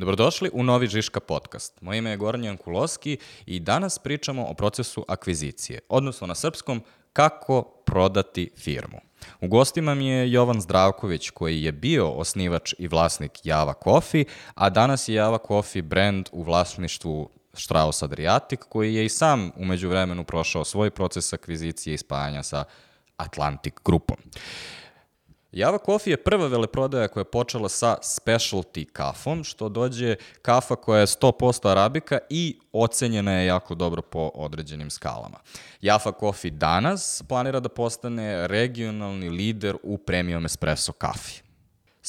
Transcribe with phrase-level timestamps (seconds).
[0.00, 1.80] Dobrodošli u novi Žiška podcast.
[1.80, 7.62] Moje ime je Goran Jankulovski i danas pričamo o procesu akvizicije, odnosno na srpskom kako
[7.62, 9.00] prodati firmu.
[9.40, 14.24] U gostima mi je Jovan Zdravković koji je bio osnivač i vlasnik Java Coffee,
[14.54, 19.88] a danas je Java Coffee brand u vlasništvu Strauss Adriatic koji je i sam umeđu
[19.88, 22.64] vremenu prošao svoj proces akvizicije i spajanja sa
[23.16, 24.16] Atlantic grupom.
[25.52, 31.00] Java Coffee je prva veleprodaja koja je počela sa specialty kafom, što dođe kafa koja
[31.00, 35.38] je 100% arabika i ocenjena je jako dobro po određenim skalama.
[35.80, 41.49] Java Coffee danas planira da postane regionalni lider u premium espresso kafi.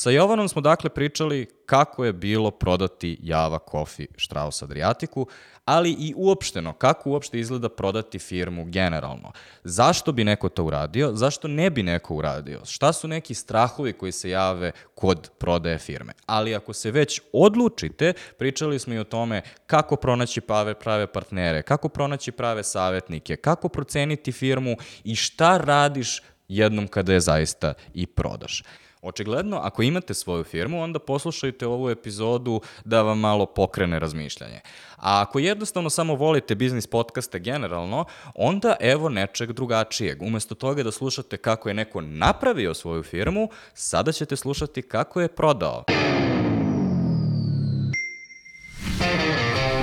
[0.02, 5.28] Sa Jovanom smo dakle pričali kako je bilo prodati Java Coffee Strauss Adriatiku,
[5.66, 9.32] ali i uopšteno, kako uopšte izgleda prodati firmu generalno.
[9.64, 11.12] Zašto bi neko to uradio?
[11.14, 12.62] Zašto ne bi neko uradio?
[12.66, 16.14] Šta su neki strahovi koji se jave kod prodaje firme?
[16.26, 21.62] Ali ako se već odlučite, pričali smo i o tome kako pronaći prave, prave partnere,
[21.62, 28.08] kako pronaći prave savetnike, kako proceniti firmu i šta radiš jednom kada je zaista i
[28.08, 28.64] prodaš.
[29.02, 34.60] Očigledno, ako imate svoju firmu, onda poslušajte ovu epizodu da vam malo pokrene razmišljanje.
[34.96, 40.22] A ako jednostavno samo volite biznis podcaste generalno, onda evo nečeg drugačijeg.
[40.22, 45.28] Umesto toga da slušate kako je neko napravio svoju firmu, sada ćete slušati kako je
[45.28, 45.84] prodao.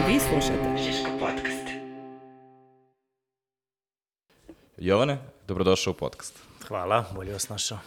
[0.07, 1.69] Vi slušate Žiško podcast.
[4.77, 6.39] Jovane, dobrodošao u podcast.
[6.69, 7.79] Hvala, bolje vas našao.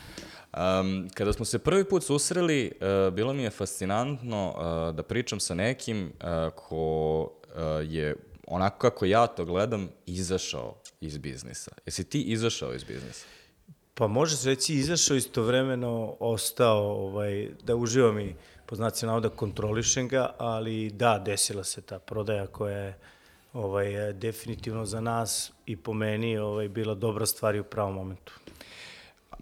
[0.58, 5.40] Um, kada smo se prvi put susreli, uh, bilo mi je fascinantno uh, da pričam
[5.40, 8.16] sa nekim uh, ko uh, je,
[8.48, 11.72] onako kako ja to gledam, izašao iz biznisa.
[11.86, 13.26] Jesi ti izašao iz biznisa?
[13.94, 20.08] Pa može se reći izašao istovremeno, ostao ovaj, da uživam i po znaci navoda kontrolišem
[20.08, 22.98] ga, ali da, desila se ta prodaja koja je
[23.54, 28.34] ovaj, definitivno za nas i po meni ovaj, bila dobra stvar i u pravom momentu.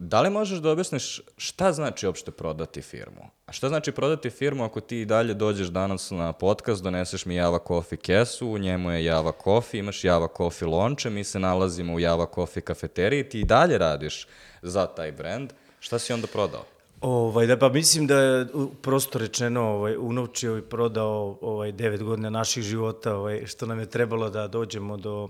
[0.02, 3.22] Da li možeš da objasniš šta znači uopšte prodati firmu?
[3.46, 7.36] A šta znači prodati firmu ako ti i dalje dođeš danas na podcast, doneseš mi
[7.36, 11.94] Java Coffee kesu, u njemu je Java Coffee, imaš Java Coffee lonče, mi se nalazimo
[11.94, 14.28] u Java Coffee kafeteriji, ti i dalje radiš
[14.62, 16.64] za taj brand, šta si onda prodao?
[17.02, 18.48] Ovaj, da, pa mislim da je
[18.82, 23.90] prosto rečeno ovaj, unovčio i prodao ovaj, devet godina naših života, ovaj, što nam je
[23.90, 25.30] trebalo da dođemo do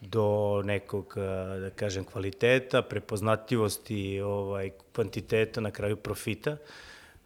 [0.00, 1.14] do nekog,
[1.60, 6.56] da kažem, kvaliteta, prepoznatljivosti, ovaj, kvantiteta, na kraju profita.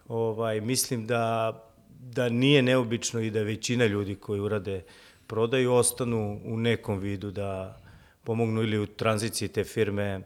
[0.09, 1.53] Ovaj, mislim da,
[2.01, 4.83] da nije neobično i da većina ljudi koji urade
[5.27, 7.79] prodaju ostanu u nekom vidu da
[8.25, 10.21] pomognu ili u tranziciji te firme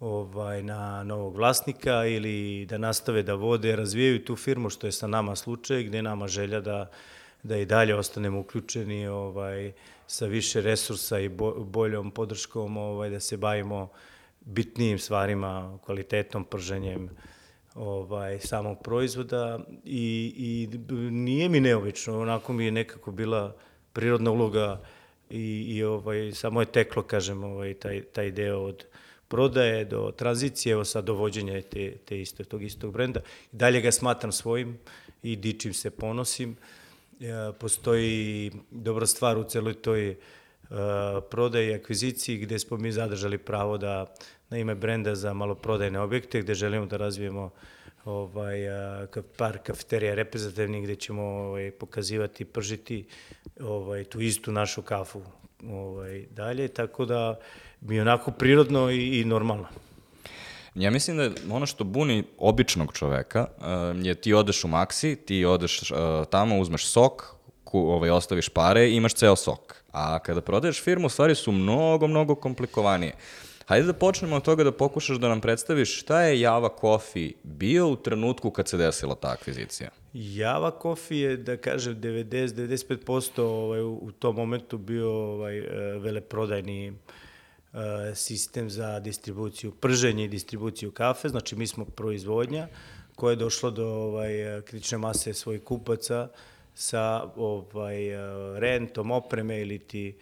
[0.00, 5.06] ovaj, na novog vlasnika ili da nastave da vode, razvijaju tu firmu, što je sa
[5.06, 6.90] nama slučaj, gde nama želja da,
[7.42, 9.72] da i dalje ostanemo uključeni ovaj,
[10.10, 13.88] sa više resursa i boljom podrškom ovaj, da se bavimo
[14.40, 17.08] bitnijim stvarima, kvalitetom, prženjem
[17.74, 20.78] ovaj, samog proizvoda i, i
[21.10, 23.56] nije mi neobično, onako mi je nekako bila
[23.92, 24.82] prirodna uloga
[25.30, 28.84] i, i ovaj, samo je teklo, kažem, ovaj, taj, taj deo od
[29.28, 33.20] prodaje do tranzicije, evo sad dovođenja te, te isto, tog istog brenda.
[33.52, 34.78] Dalje ga smatram svojim
[35.22, 36.50] i dičim se, ponosim.
[36.50, 36.79] Uh,
[37.58, 40.16] postoji dobra stvar u celoj toj
[41.30, 44.14] prodaji i akviziciji gde smo mi zadržali pravo da
[44.50, 47.50] na ime brenda za maloprodajne objekte gde želimo da razvijemo
[48.04, 48.58] ovaj,
[49.36, 53.04] par kafeterija reprezentativnih gde ćemo ovaj, pokazivati, pržiti
[53.60, 55.22] ovaj, tu istu našu kafu
[55.68, 57.40] ovaj, dalje, tako da
[57.80, 59.66] mi onako prirodno i, i normalno.
[60.74, 63.64] Ja mislim da ono što buni običnog čoveka uh,
[64.06, 65.98] je ti odeš u Maxi, ti odeš uh,
[66.30, 69.82] tamo, uzmeš sok, ku, ovaj, ostaviš pare i imaš ceo sok.
[69.92, 73.12] A kada prodaješ firmu, stvari su mnogo, mnogo komplikovanije.
[73.66, 77.88] Hajde da počnemo od toga da pokušaš da nam predstaviš šta je Java Coffee bio
[77.88, 79.90] u trenutku kad se desila ta akvizicija.
[80.12, 85.64] Java Coffee je, da kažem, 90-95% ovaj, u tom momentu bio ovaj, e,
[85.98, 86.96] veleprodajni uh,
[88.14, 92.68] sistem za distribuciju, prženje i distribuciju kafe, znači mi smo proizvodnja
[93.16, 96.28] koja je došla do ovaj, kritične mase svojih kupaca
[96.74, 97.96] sa ovaj,
[98.58, 100.16] rentom opreme ili ti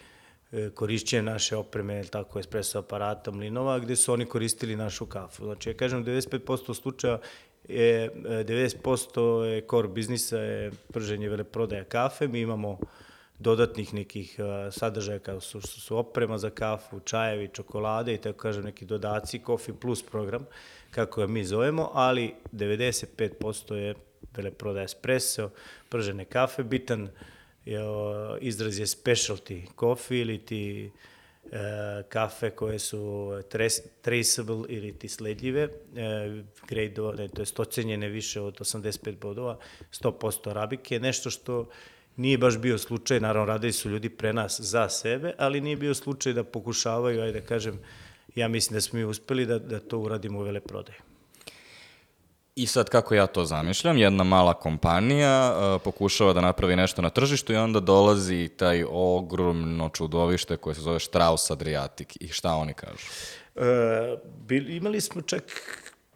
[0.53, 5.45] e, korišćenje naše opreme, tako espresso aparata, mlinova, gde su oni koristili našu kafu.
[5.45, 7.19] Znači, ja kažem, 95% slučaja
[7.69, 12.79] je, 90% je core biznisa je prženje veleprodaja kafe, mi imamo uh,
[13.39, 18.39] dodatnih nekih uh, sadržaja kao su, su, su oprema za kafu, čajevi, čokolade i tako
[18.39, 20.47] kažem neki dodaci, Coffee Plus program,
[20.91, 23.95] kako ga mi zovemo, ali 95% je
[24.37, 25.51] veleprodaja espresso,
[25.89, 27.09] pržene kafe, bitan
[27.65, 27.81] je,
[28.41, 30.91] izraz je specialty coffee ili ti
[31.53, 35.71] e, kafe koje su tres, traceable ili ti sledljive, e,
[36.69, 39.59] grade, to je ocenjene više od 85 bodova,
[39.93, 41.69] 100% arabike, nešto što
[42.19, 45.95] nije baš bio slučaj, naravno radili su ljudi pre nas za sebe, ali nije bio
[45.95, 47.79] slučaj da pokušavaju, ajde da kažem,
[48.35, 50.99] ja mislim da smo mi uspeli da, da to uradimo u veleprodaju.
[52.57, 57.11] I sad kako ja to zamišljam, jedna mala kompanija uh, pokušava da napravi nešto na
[57.11, 62.75] tržištu i onda dolazi taj ogromno čudovište koje se zove Strauss Adriatic i šta oni
[62.75, 63.07] kažu?
[63.57, 64.17] E,
[64.47, 65.43] bil, imali smo čak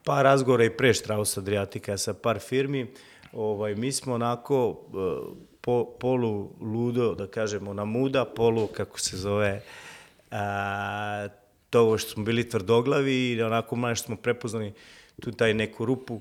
[0.05, 2.95] par razgovora i pre Strauss Adriatica sa par firmi.
[3.33, 9.17] Ovaj, mi smo onako e, po, polu ludo, da kažemo, na muda, polu, kako se
[9.17, 9.63] zove,
[10.31, 11.29] a,
[11.71, 14.73] to što smo bili tvrdoglavi i onako malo što smo prepoznali
[15.21, 16.21] tu taj neku rupu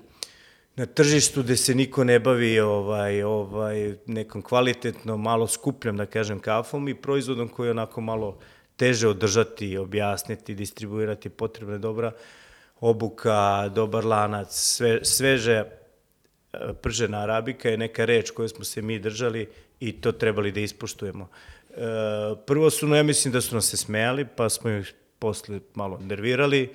[0.76, 6.40] na tržištu gde se niko ne bavi ovaj, ovaj, nekom kvalitetno, malo skupljom, da kažem,
[6.40, 8.40] kafom i proizvodom koji je onako malo
[8.76, 12.12] teže održati, objasniti, distribuirati potrebne dobra,
[12.80, 15.66] obuka, dobar lanac, sve, sveže
[16.82, 19.50] pržena arabika je neka reč koju smo se mi držali
[19.80, 21.28] i to trebali da ispoštujemo.
[21.70, 21.76] E,
[22.46, 25.98] prvo su, no ja mislim da su nas se smejali, pa smo ih posle malo
[25.98, 26.74] nervirali,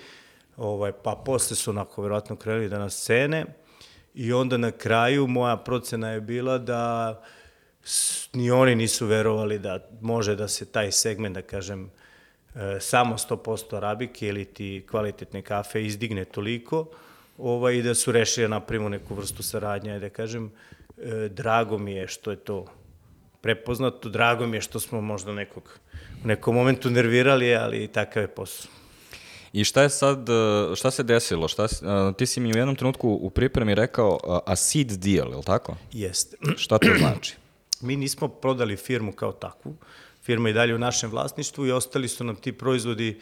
[0.56, 3.44] ovaj, pa posle su onako verovatno krenuli da nas cene
[4.14, 7.22] i onda na kraju moja procena je bila da
[8.32, 11.90] ni oni nisu verovali da može da se taj segment, da kažem,
[12.54, 16.86] e, samo 100% arabike ili ti kvalitetne kafe izdigne toliko,
[17.38, 20.50] ovaj, i da su rešili da napravimo neku vrstu saradnja, da kažem,
[20.98, 22.66] e, drago mi je što je to
[23.40, 25.78] prepoznato, drago mi je što smo možda nekog,
[26.24, 28.70] u nekom momentu nervirali, ali takav je posao.
[29.52, 31.48] I šta je sad, e, šta se desilo?
[31.48, 31.68] Šta, e,
[32.18, 35.76] ti si mi u jednom trenutku u pripremi rekao a seed deal, je li tako?
[35.92, 36.36] Jeste.
[36.64, 37.36] Šta to znači?
[37.80, 39.74] Mi nismo prodali firmu kao takvu,
[40.22, 43.20] firma je dalje u našem vlasništvu i ostali su nam ti proizvodi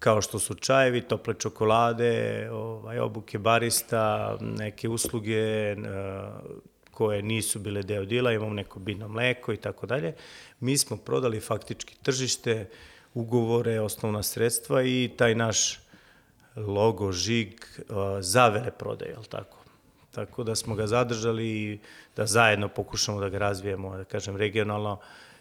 [0.00, 5.76] kao što su čajevi, tople čokolade, ovaj, obuke barista, neke usluge
[6.90, 10.14] koje nisu bile deo dila, imamo neko biljno mleko i tako dalje.
[10.60, 12.68] Mi smo prodali faktički tržište,
[13.14, 15.80] ugovore, osnovna sredstva i taj naš
[16.56, 17.64] logo, žig
[18.20, 19.56] za vele prodaje, je tako?
[20.10, 21.78] Tako da smo ga zadržali i
[22.16, 24.98] da zajedno pokušamo da ga razvijemo, da kažem, regionalno,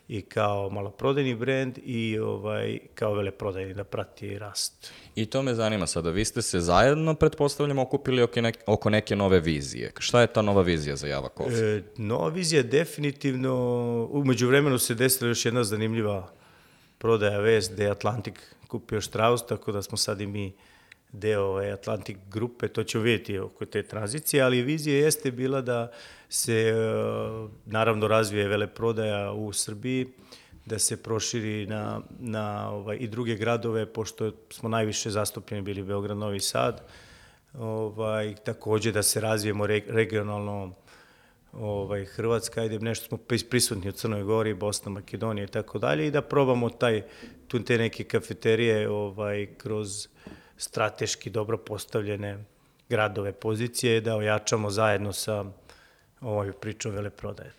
[0.09, 4.91] i kao maloprodajni brend i ovaj, kao veleprodajni da prati rast.
[5.15, 9.15] I to me zanima sada, vi ste se zajedno, pretpostavljamo, okupili oko neke, oko neke
[9.15, 9.91] nove vizije.
[9.99, 11.77] Šta je ta nova vizija za Java Coffee?
[11.77, 13.53] E, nova vizija definitivno,
[14.11, 16.31] umeđu vremenu se desila još jedna zanimljiva
[16.97, 20.53] prodaja vest gde je Atlantik kupio Strauss, tako da smo sad i mi
[21.11, 25.91] deo ovaj, Atlantik grupe, to ćemo vidjeti oko te tranzicije, ali vizija jeste bila da
[26.29, 26.73] se e,
[27.65, 30.07] naravno razvije veleprodaja u Srbiji,
[30.65, 36.17] da se proširi na, na ovaj, i druge gradove, pošto smo najviše zastupljeni bili Beograd,
[36.17, 36.81] Novi Sad,
[37.53, 40.73] ovaj, takođe da se razvijemo re, regionalno
[41.53, 43.17] ovaj, Hrvatska, ajde nešto smo
[43.49, 47.03] prisutni u Crnoj Gori, Bosna, Makedonija i tako dalje i da probamo taj,
[47.47, 50.07] tu te neke kafeterije ovaj, kroz
[50.59, 52.43] strateški dobro postavljene
[52.89, 55.45] gradove pozicije da ojačamo zajedno sa
[56.21, 57.51] ovaj pričom veleprodaje.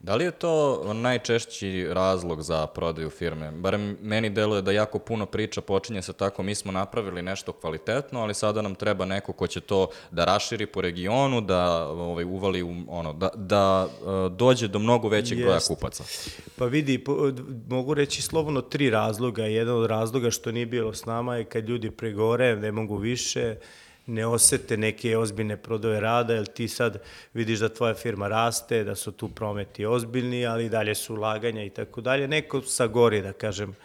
[0.00, 3.50] Da li je to najčešći razlog za prodaju firme?
[3.50, 8.20] Barem meni deluje da jako puno priča počinje sa tako mi smo napravili nešto kvalitetno,
[8.20, 12.62] ali sada nam treba neko ko će to da raširi po regionu, da ovaj, uvali
[12.62, 15.46] u, ono, da, da uh, dođe do mnogo većeg Jest.
[15.46, 16.04] broja kupaca.
[16.56, 17.32] Pa vidi, po,
[17.68, 19.44] mogu reći slobodno tri razloga.
[19.44, 23.56] Jedan od razloga što nije bilo s nama je kad ljudi pregore, ne mogu više,
[24.10, 27.02] ne osete neke ozbiljne prodoje rada, jer ti sad
[27.34, 31.70] vidiš da tvoja firma raste, da su tu prometi ozbiljni, ali dalje su ulaganja i
[31.70, 32.28] tako dalje.
[32.28, 33.76] Neko sa gori, da kažem,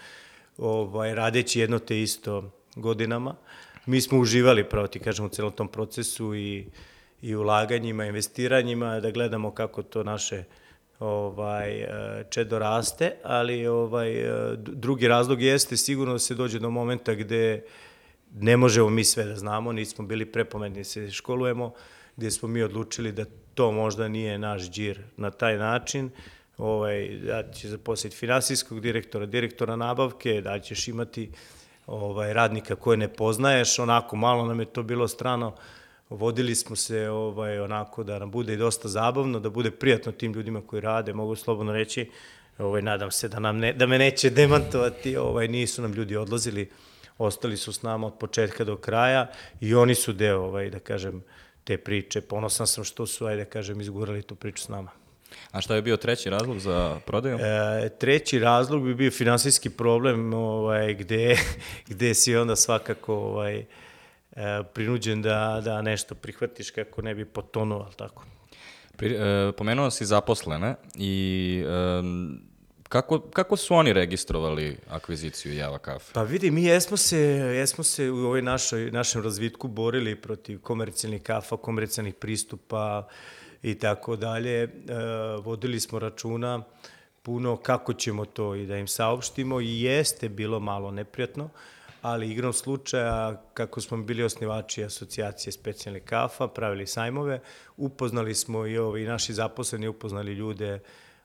[0.57, 3.35] ovaj, radeći jedno te isto godinama.
[3.85, 6.65] Mi smo uživali, pravo ti kažem, u celom tom procesu i,
[7.21, 10.43] i ulaganjima, investiranjima, da gledamo kako to naše
[10.99, 11.87] ovaj
[12.29, 14.13] čedo raste, ali ovaj
[14.57, 17.61] drugi razlog jeste sigurno da se dođe do momenta gde
[18.39, 21.73] ne možemo mi sve da znamo, nismo bili prepometni da se školujemo,
[22.17, 26.09] gde smo mi odlučili da to možda nije naš džir na taj način,
[26.57, 31.31] ovaj, da će zaposliti finansijskog direktora, direktora nabavke, da ćeš imati
[31.87, 35.55] ovaj, radnika koje ne poznaješ, onako malo nam je to bilo strano,
[36.09, 40.33] vodili smo se ovaj, onako da nam bude i dosta zabavno, da bude prijatno tim
[40.33, 42.09] ljudima koji rade, mogu slobodno reći,
[42.57, 46.69] ovaj, nadam se da, nam ne, da me neće demantovati, ovaj, nisu nam ljudi odlazili,
[47.17, 49.31] ostali su s nama od početka do kraja
[49.61, 51.23] i oni su deo, ovaj, da kažem,
[51.63, 52.21] te priče.
[52.21, 54.91] Ponosan sam što su, ajde da kažem, izgurali tu priču s nama.
[55.51, 57.37] A šta je bio treći razlog za prodaju?
[57.39, 61.37] E, treći razlog bi bio finansijski problem ovaj, gde,
[61.91, 63.65] gde si onda svakako ovaj, e,
[64.73, 68.25] prinuđen da, da nešto prihvatiš kako ne bi potonuo, ali tako.
[68.97, 72.01] Pri, e, pomenuo si zaposlene i e,
[72.95, 76.13] kako, kako su oni registrovali akviziciju Java Kafe?
[76.13, 77.17] Pa vidi, mi jesmo se,
[77.57, 83.07] jesmo se u ovoj našoj, našem razvitku borili protiv komercijalnih kafa, komercijalnih pristupa
[83.63, 84.63] i tako dalje.
[84.63, 84.69] E,
[85.43, 86.63] vodili smo računa
[87.21, 91.49] puno kako ćemo to i da im saopštimo i jeste bilo malo neprijatno,
[92.01, 97.39] ali igrom slučaja, kako smo bili osnivači asocijacije specijalnih kafa, pravili sajmove,
[97.77, 100.79] upoznali smo i ovi naši zaposleni, upoznali ljude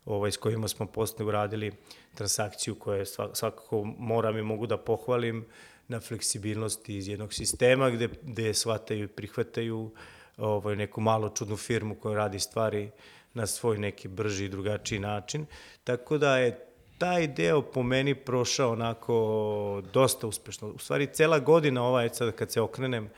[0.04, 1.72] ovaj, s kojima smo posle uradili
[2.14, 5.46] transakciju koje svakako moram i mogu da pohvalim
[5.88, 9.90] na fleksibilnosti iz jednog sistema gde, gde shvataju i prihvataju
[10.36, 12.90] ovaj, neku malo čudnu firmu koja radi stvari
[13.34, 15.46] na svoj neki brži i drugačiji način.
[15.84, 16.66] Tako da je
[16.98, 20.68] taj deo po meni prošao onako dosta uspešno.
[20.68, 23.10] U stvari, cela godina ova, sad kad se okrenem,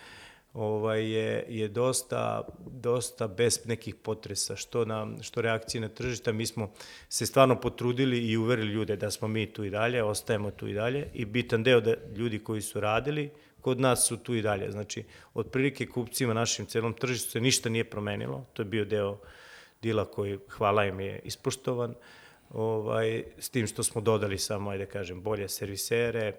[0.54, 6.32] ovaj, je, je dosta, dosta bez nekih potresa, što, na, što reakcije na tržišta.
[6.32, 6.72] Mi smo
[7.08, 10.74] se stvarno potrudili i uverili ljude da smo mi tu i dalje, ostajemo tu i
[10.74, 13.30] dalje i bitan deo da ljudi koji su radili,
[13.60, 14.70] kod nas su tu i dalje.
[14.70, 15.04] Znači,
[15.34, 19.18] otprilike kupcima našim celom tržištu se ništa nije promenilo, to je bio deo
[19.82, 21.94] dila koji, hvala im, je ispoštovan,
[22.50, 26.32] ovaj, s tim što smo dodali samo, ajde da kažem, bolje servisere,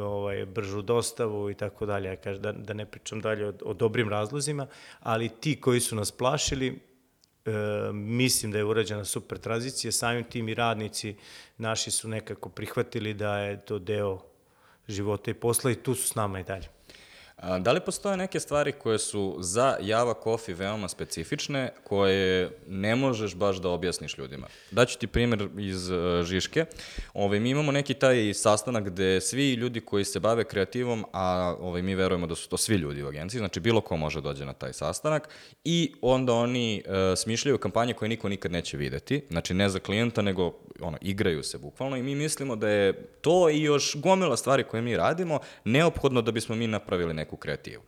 [0.00, 3.74] ovaj, bržu dostavu i tako dalje, ja kažem, da, da ne pričam dalje o, o
[3.74, 4.66] dobrim razlozima,
[5.00, 6.68] ali ti koji su nas plašili,
[7.44, 7.50] e,
[7.92, 11.16] mislim da je urađena super tranzicija, samim tim i radnici
[11.58, 14.20] naši su nekako prihvatili da je to deo
[14.88, 16.73] života i posla i tu su s nama i dalje.
[17.60, 23.34] Da li postoje neke stvari koje su za Java Coffee veoma specifične, koje ne možeš
[23.34, 24.46] baš da objasniš ljudima?
[24.70, 26.64] Daću ti primjer iz uh, Žiške.
[27.14, 31.82] Ove, mi imamo neki taj sastanak gde svi ljudi koji se bave kreativom, a ove,
[31.82, 34.52] mi verujemo da su to svi ljudi u agenciji, znači bilo ko može dođe na
[34.52, 35.28] taj sastanak
[35.64, 40.22] i onda oni uh, smišljaju kampanje koje niko nikad neće videti, znači ne za klijenta,
[40.22, 44.64] nego ono, igraju se bukvalno i mi mislimo da je to i još gomila stvari
[44.64, 47.82] koje mi radimo neophodno da bismo mi napravili neku kreativu.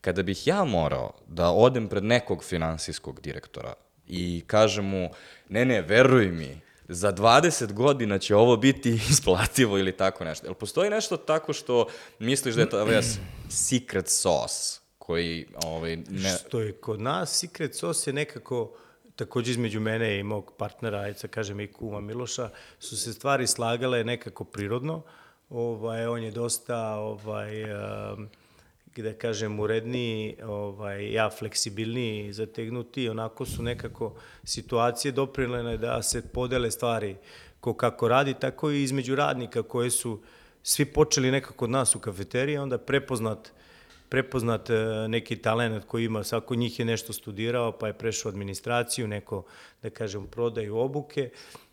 [0.00, 3.74] Kada bih ja morao da odem pred nekog finansijskog direktora
[4.06, 5.10] i kažem mu,
[5.48, 10.46] ne, ne, veruj mi, za 20 godina će ovo biti isplativo ili tako nešto.
[10.46, 11.86] Jel postoji nešto tako što
[12.18, 13.02] misliš da je to ovaj
[13.48, 16.36] secret sauce koji ovaj, ne...
[16.46, 18.76] Što je kod nas, secret sauce je nekako
[19.16, 23.46] takođe između mene i mog partnera, ajde sa kažem i kuma Miloša, su se stvari
[23.46, 25.02] slagale nekako prirodno.
[25.50, 28.28] Ovaj, on je dosta ovaj, um,
[29.02, 36.70] da kažem, uredniji, ovaj, ja fleksibilniji, zategnuti, onako su nekako situacije doprinjene da se podele
[36.70, 37.16] stvari
[37.60, 40.22] ko kako radi, tako i između radnika koje su
[40.62, 43.52] svi počeli nekako od nas u kafeteriji, onda prepoznat
[44.08, 44.74] prepoznat e,
[45.08, 49.44] neki talent koji ima, svako njih je nešto studirao, pa je prešao administraciju, neko,
[49.82, 51.30] da kažem, prodaju obuke,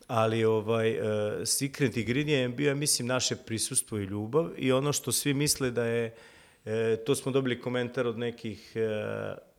[0.07, 1.07] ali ovaj, uh,
[1.45, 5.85] secret ingredient je bio, mislim, naše prisustvo i ljubav i ono što svi misle da
[5.85, 6.15] je
[6.65, 9.53] E, to smo dobili komentar od nekih e,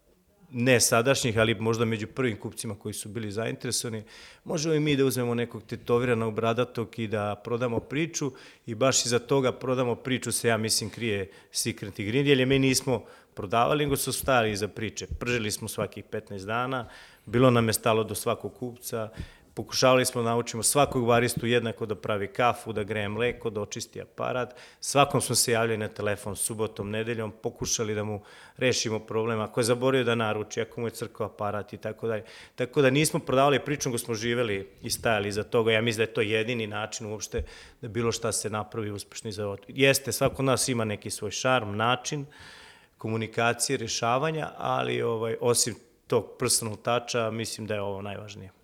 [0.51, 4.03] ne sadašnjih, ali možda među prvim kupcima koji su bili zainteresovani,
[4.45, 8.33] možemo i mi da uzmemo nekog tetoviranog bradatog i da prodamo priču
[8.67, 13.05] i baš iza toga prodamo priču se, ja mislim, krije Secret Ingredient, jer mi nismo
[13.35, 15.07] prodavali, nego su stali iza priče.
[15.19, 16.89] Pržili smo svakih 15 dana,
[17.27, 19.09] bilo nam je stalo do svakog kupca,
[19.55, 24.01] Pokušavali smo da naučimo svakog baristu jednako da pravi kafu, da greje mleko, da očisti
[24.01, 24.55] aparat.
[24.81, 28.23] Svakom smo se javljali na telefon subotom, nedeljom, pokušali da mu
[28.57, 29.41] rešimo problem.
[29.41, 32.25] Ako je zaborio da naruči, ako mu je crkao aparat i tako dalje.
[32.55, 35.73] Tako da nismo prodavali priču, nego smo živeli i stajali iza toga.
[35.73, 37.43] Ja mislim da je to jedini način uopšte
[37.81, 39.57] da bilo šta se napravi uspešno za ovo.
[39.69, 42.27] Jeste, svako od nas ima neki svoj šarm, način
[42.99, 45.75] komunikacije, rešavanja, ali ovaj, osim
[46.07, 48.64] tog personal toucha, mislim da je ovo najvažnije.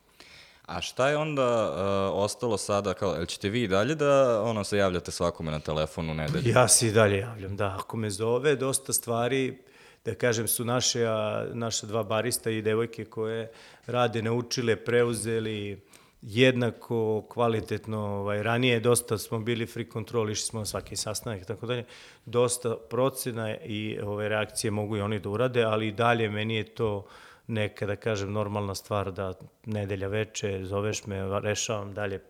[0.71, 4.65] A šta je onda uh, ostalo sada, kao, jel ćete vi i dalje da ono,
[4.65, 6.53] se javljate svakome na telefonu nedelju?
[6.53, 7.77] Ja se i dalje javljam, da.
[7.79, 9.59] Ako me zove, dosta stvari,
[10.05, 13.51] da kažem, su naše, a, naše dva barista i devojke koje
[13.87, 15.81] rade, naučile, preuzeli
[16.23, 21.47] jednako kvalitetno, ovaj, ranije dosta smo bili free control, išli smo na svaki sastanak i
[21.47, 21.85] tako dalje,
[22.25, 26.65] dosta procena i ove reakcije mogu i oni da urade, ali i dalje meni je
[26.65, 27.05] to uh,
[27.51, 29.33] neka, da kažem, normalna stvar da
[29.67, 32.21] nedelja veče zoveš me, rešavam dalje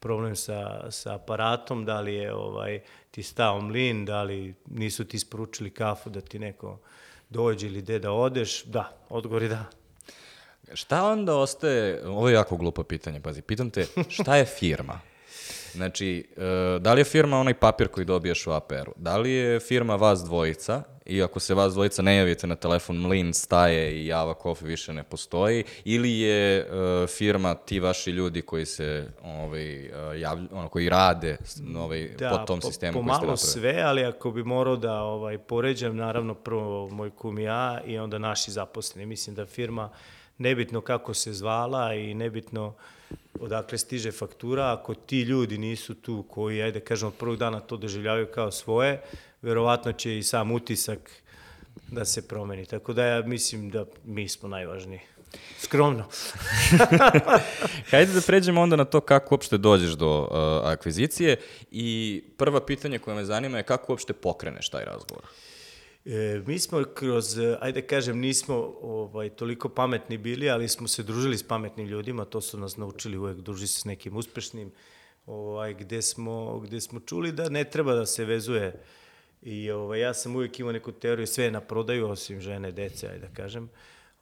[0.00, 5.16] problem sa, sa aparatom, da li je ovaj, ti stao mlin, da li nisu ti
[5.16, 6.78] isporučili kafu da ti neko
[7.28, 9.64] dođe ili gde da odeš, da, odgovor je da.
[10.74, 15.00] Šta onda ostaje, ovo je jako glupo pitanje, pazi, pitam te, šta je firma?
[15.74, 18.92] Znači, e, da li je firma onaj papir koji dobiješ u APR-u?
[18.96, 22.96] Da li je firma vas dvojica i ako se vas dvojica ne javite na telefon,
[22.96, 26.66] mlin staje i Java Coffee više ne postoji, ili je e,
[27.06, 29.90] firma ti vaši ljudi koji se ovaj, e,
[30.20, 31.36] javlj, ono, koji rade
[31.76, 33.36] ovaj, po tom po- sistemu koji ste napravili?
[33.36, 37.98] sve, ali ako bi morao da ovaj, poređam, naravno prvo moj kum i ja i
[37.98, 39.06] onda naši zaposleni.
[39.06, 39.90] Mislim da firma,
[40.38, 42.74] nebitno kako se zvala i nebitno
[43.40, 47.76] odakle stiže faktura, ako ti ljudi nisu tu koji, ajde kažem, od prvog dana to
[47.76, 49.00] doživljavaju kao svoje,
[49.42, 51.10] verovatno će i sam utisak
[51.88, 52.66] da se promeni.
[52.66, 55.00] Tako da ja mislim da mi smo najvažniji.
[55.58, 56.04] Skromno.
[57.90, 60.28] Hajde da pređemo onda na to kako uopšte dođeš do uh,
[60.68, 61.36] akvizicije
[61.70, 65.24] i prva pitanje koje me zanima je kako uopšte pokreneš taj razgovor.
[66.04, 71.02] E, mi smo kroz, e, ajde kažem, nismo ovaj, toliko pametni bili, ali smo se
[71.02, 74.72] družili s pametnim ljudima, to su nas naučili uvek druži se s nekim uspešnim,
[75.26, 78.82] ovaj, gde, smo, gde smo čuli da ne treba da se vezuje
[79.44, 83.08] I ovaj, ja sam uvijek imao neku teoriju, sve je na prodaju, osim žene, dece,
[83.08, 83.70] ajde da kažem.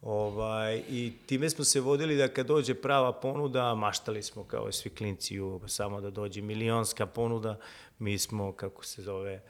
[0.01, 4.89] Ovaj, I time smo se vodili da kad dođe prava ponuda, maštali smo kao svi
[4.89, 7.59] klinci, u, samo da dođe milionska ponuda,
[7.99, 9.41] mi smo, kako se zove,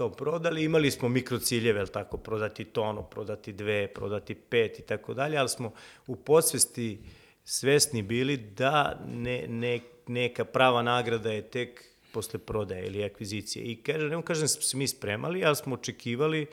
[0.00, 0.64] to prodali.
[0.64, 5.72] Imali smo mikrociljeve, tako, prodati tonu, prodati dve, prodati pet i tako dalje, ali smo
[6.06, 6.98] u podsvesti
[7.44, 13.64] svesni bili da ne, ne, neka prava nagrada je tek posle prodaje ili akvizicije.
[13.64, 16.46] I kažem, ne kažem da se mi spremali, ali smo očekivali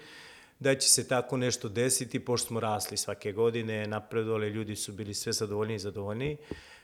[0.60, 5.14] da će se tako nešto desiti, pošto smo rasli svake godine, napredovali, ljudi su bili
[5.14, 6.38] sve zadovoljniji i zadovoljniji.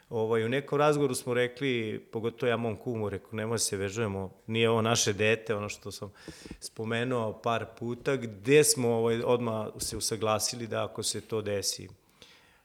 [0.10, 4.70] Ovaj, u nekom razgovoru smo rekli, pogotovo ja mom kumu, rekao, nemoj se vežujemo, nije
[4.70, 6.14] ovo naše dete, ono što sam
[6.60, 11.90] spomenuo par puta, gde smo ovaj, odmah se usaglasili da ako se to desi,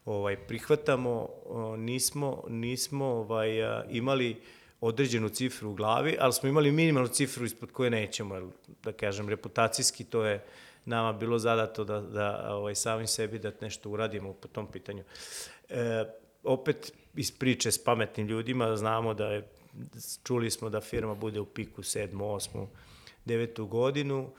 [0.05, 1.29] ovaj, prihvatamo,
[1.77, 3.51] nismo, nismo ovaj,
[3.91, 4.37] imali
[4.81, 8.45] određenu cifru u glavi, ali smo imali minimalnu cifru ispod koje nećemo, jer,
[8.85, 10.45] da kažem, reputacijski to je
[10.85, 15.05] nama bilo zadato da, da ovaj, sami sebi da nešto uradimo po tom pitanju.
[15.69, 16.05] E,
[16.45, 19.49] opet iz priče s pametnim ljudima znamo da je,
[20.25, 22.11] čuli smo da firma bude u piku 7.
[22.13, 22.67] 8.
[23.27, 23.69] 9.
[23.69, 24.31] godinu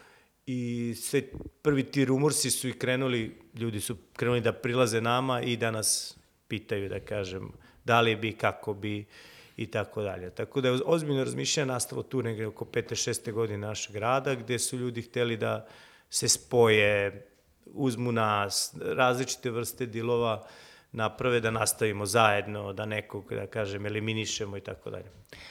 [0.46, 1.22] i sve
[1.62, 6.18] prvi ti rumorsi su i krenuli, ljudi su krenuli da prilaze nama i da nas
[6.48, 7.52] pitaju, da kažem,
[7.86, 9.06] da li bi, kako bi
[9.58, 10.30] i tako dalje.
[10.30, 13.10] Tako da je ozbiljno razmišljanje nastalo tu negde oko 5.
[13.10, 13.32] 6.
[13.32, 15.68] godine našeg rada, gde su ljudi hteli da
[16.10, 17.26] se spoje,
[17.66, 20.48] uzmu nas, različite vrste dilova,
[20.91, 25.06] naprave da nastavimo zajedno, da nekog, da kažem, eliminišemo i tako dalje.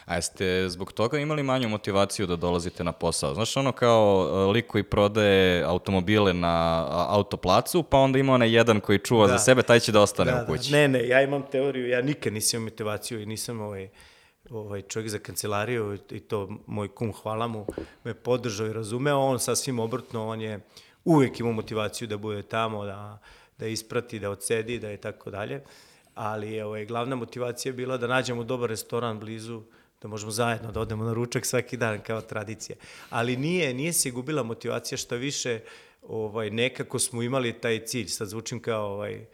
[0.04, 3.34] A jeste zbog toga imali manju motivaciju da dolazite na posao?
[3.34, 8.80] Znaš, ono kao e, lik koji prodaje automobile na autoplacu, pa onda ima onaj jedan
[8.80, 9.32] koji čuva Da.
[9.32, 10.70] za sebe, taj će da ostane da, u kući.
[10.70, 10.76] Da.
[10.76, 13.88] Ne, ne, ja imam teoriju, ja nikad nisam imao motivaciju i nisam ovaj,
[14.50, 17.66] ovaj čovjek za kancelariju i to moj kum, hvala mu,
[18.04, 20.60] me podržao i razumeo, on sasvim obrtno, on je
[21.04, 23.18] uvek imao motivaciju da bude tamo, da,
[23.58, 25.62] da isprati, da odsedi, da je tako dalje,
[26.14, 29.62] ali ovaj, glavna motivacija je bila da nađemo dobar restoran blizu,
[30.02, 32.76] da možemo zajedno da odemo na ručak svaki dan kao tradicija.
[33.10, 35.60] Ali nije, nije se gubila motivacija šta više,
[36.02, 39.26] ovaj, nekako smo imali taj cilj, sad zvučim kao ovaj,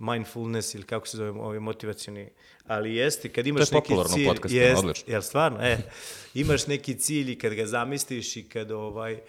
[0.00, 2.28] mindfulness ili kako se zove ovaj motivacioni,
[2.66, 5.12] ali jeste kad imaš neki popularno u cilj, podcastima, jest, odlično.
[5.12, 5.78] jel stvarno, e,
[6.34, 9.20] imaš neki cilj i kad ga zamisliš i kad ovaj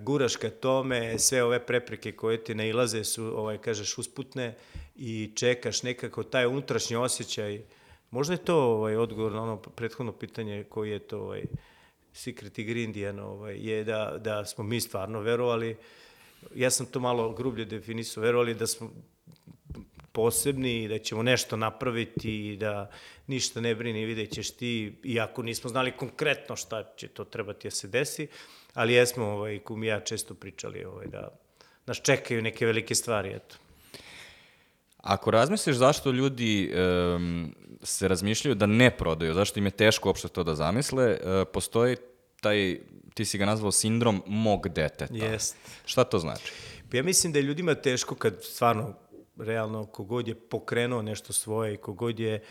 [0.00, 4.54] guraš ka tome, sve ove prepreke koje ti nailaze su, ovaj, kažeš, usputne
[4.96, 7.62] i čekaš nekako taj unutrašnji osjećaj.
[8.10, 11.44] Možda je to ovaj, odgovor na ono prethodno pitanje koji je to ovaj,
[12.12, 15.76] secret ingredient, ovaj, je da, da smo mi stvarno verovali,
[16.54, 18.90] ja sam to malo grublje definisao, verovali da smo
[20.12, 22.90] posebni i da ćemo nešto napraviti i da
[23.26, 27.70] ništa ne brini, vidjet ćeš ti, iako nismo znali konkretno šta će to trebati da
[27.70, 28.28] se desi,
[28.74, 31.28] ali jesmo, ovaj, kum i ja često pričali ovaj, da
[31.86, 33.56] nas čekaju neke velike stvari, eto.
[34.96, 40.28] Ako razmisliš zašto ljudi em, se razmišljaju da ne prodaju, zašto im je teško uopšte
[40.28, 41.96] to da zamisle, e, postoji
[42.40, 42.80] taj,
[43.14, 45.14] ti si ga nazvao sindrom mog deteta.
[45.14, 45.56] Jest.
[45.84, 46.52] Šta to znači?
[46.90, 48.94] Pa ja mislim da je ljudima teško kad stvarno,
[49.36, 52.42] realno, kogod je pokrenuo nešto svoje i kogod je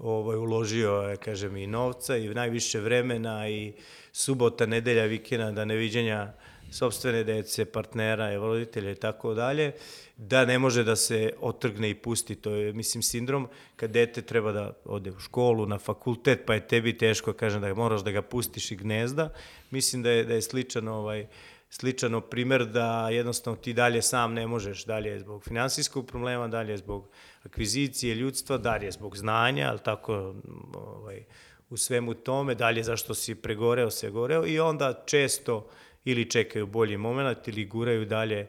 [0.00, 3.72] ovaj, uložio, ja kažem, i novca i najviše vremena i
[4.12, 6.32] subota, nedelja, vikenda, neviđenja
[6.70, 9.72] sobstvene dece, partnera, roditelja i tako dalje,
[10.16, 12.34] da ne može da se otrgne i pusti.
[12.34, 16.68] To je, mislim, sindrom kad dete treba da ode u školu, na fakultet, pa je
[16.68, 19.32] tebi teško, kažem, da moraš da ga pustiš i gnezda.
[19.70, 21.26] Mislim da je, da je sličan ovaj,
[21.70, 27.08] sličan primer da jednostavno ti dalje sam ne možeš, dalje zbog finansijskog problema, dalje zbog
[27.44, 30.34] akvizicije ljudstva, dalje zbog znanja, ali tako
[30.74, 31.24] ovaj,
[31.70, 35.68] u svemu tome, dalje zašto si pregoreo, se goreo i onda često
[36.04, 38.48] ili čekaju bolji moment ili guraju dalje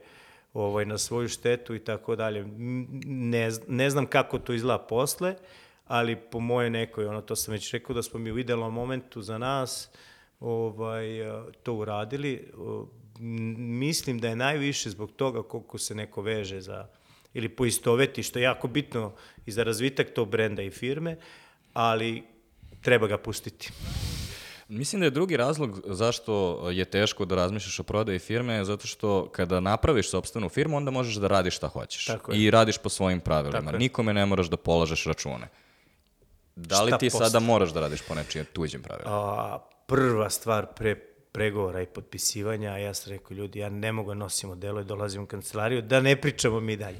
[0.53, 2.45] ovaj, na svoju štetu i tako dalje.
[3.05, 5.35] Ne, ne znam kako to izgleda posle,
[5.87, 9.21] ali po moje nekoj, ono, to sam već rekao da smo mi u idealnom momentu
[9.21, 9.89] za nas
[10.39, 11.05] ovaj,
[11.63, 12.51] to uradili.
[13.19, 16.87] Mislim da je najviše zbog toga koliko se neko veže za
[17.33, 19.13] ili poistoveti, što je jako bitno
[19.45, 21.17] i za razvitak tog brenda i firme,
[21.73, 22.23] ali
[22.81, 23.71] treba ga pustiti.
[24.67, 29.29] Mislim da je drugi razlog zašto je teško da razmišljaš o prodaji firme, zato što
[29.31, 32.05] kada napraviš sobstvenu firmu, onda možeš da radiš šta hoćeš.
[32.05, 32.39] Tako je.
[32.39, 33.59] I radiš po svojim pravilima.
[33.61, 33.79] Tako je.
[33.79, 35.47] Nikome ne moraš da polažeš račune.
[36.55, 37.25] Da li Šta ti posle?
[37.25, 39.15] sada moraš da radiš po nečijim tuđim pravilima?
[39.15, 44.09] A, prva stvar pre pregovora i potpisivanja, a ja sam rekao, ljudi, ja ne mogu
[44.09, 46.99] da nosim odelo i dolazim u kancelariju, da ne pričamo mi dalje.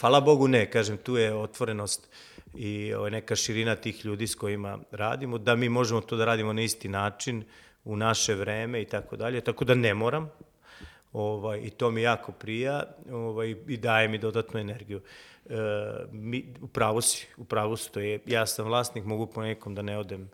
[0.00, 2.08] Hvala Bogu ne, kažem, tu je otvorenost
[2.54, 6.52] i ovaj, neka širina tih ljudi s kojima radimo, da mi možemo to da radimo
[6.52, 7.44] na isti način,
[7.86, 10.30] u naše vreme i tako dalje, tako da ne moram,
[11.12, 15.00] ovaj, i to mi jako prija ovaj, i daje mi dodatnu energiju.
[15.46, 15.54] E,
[16.12, 19.98] mi, upravo si, upravo si, to je, ja sam vlasnik, mogu po nekom da ne
[19.98, 20.30] odem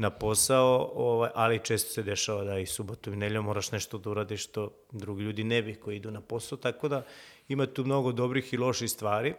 [0.00, 4.10] na posao, ovaj, ali često se dešava da i subotom i nedeljom moraš nešto da
[4.10, 7.04] uradiš što drugi ljudi ne bi koji idu na posao, tako da
[7.48, 9.34] ima tu mnogo dobrih i loših stvari.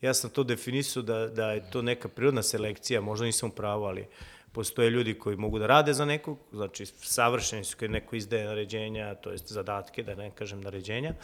[0.00, 3.84] Ja sam to definisao da, da je to neka prirodna selekcija, možda nisam u pravu,
[3.84, 4.06] ali
[4.52, 9.14] postoje ljudi koji mogu da rade za nekog, znači savršeni su koji neko izdaje naređenja,
[9.14, 11.14] to jest zadatke, da ne kažem naređenja,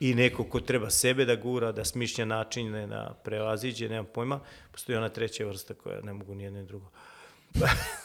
[0.00, 4.40] i neko ko treba sebe da gura, da smišlja načine na prevaziđe, nemam pojma,
[4.72, 6.90] postoji ona treća vrsta koja ne mogu nijedno ni drugo.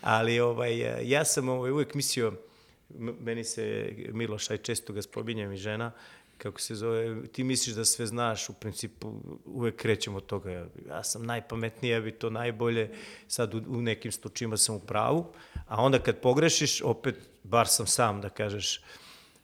[0.00, 2.32] Ali ovaj, ja sam ovaj, uvek mislio,
[2.98, 5.92] meni se Miloš, aj često ga spominjem i žena,
[6.38, 9.12] kako se zove, ti misliš da sve znaš, u principu
[9.44, 12.90] uvek krećemo od toga, ja sam najpametniji, ja bi to najbolje,
[13.28, 15.26] sad u, u nekim slučajima sam u pravu,
[15.68, 18.80] a onda kad pogrešiš, opet, bar sam sam, da kažeš,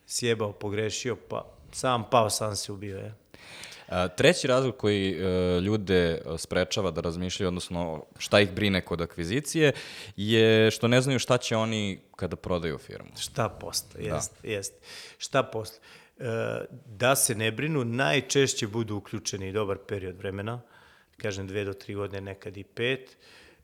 [0.06, 3.08] sjebao, pogrešio, pa sam pao, sam se ubio, je.
[3.08, 3.21] A,
[4.16, 9.72] Treći razlog koji e, ljude e, sprečava da razmišljaju, odnosno šta ih brine kod akvizicije,
[10.16, 13.10] je što ne znaju šta će oni kada prodaju firmu.
[13.20, 14.48] Šta posle, jest, da.
[14.48, 14.74] jest.
[15.18, 15.78] Šta posle?
[16.18, 16.24] E,
[16.86, 20.60] da se ne brinu, najčešće budu uključeni dobar period vremena,
[21.16, 23.16] kažem dve do tri godine, nekad i pet,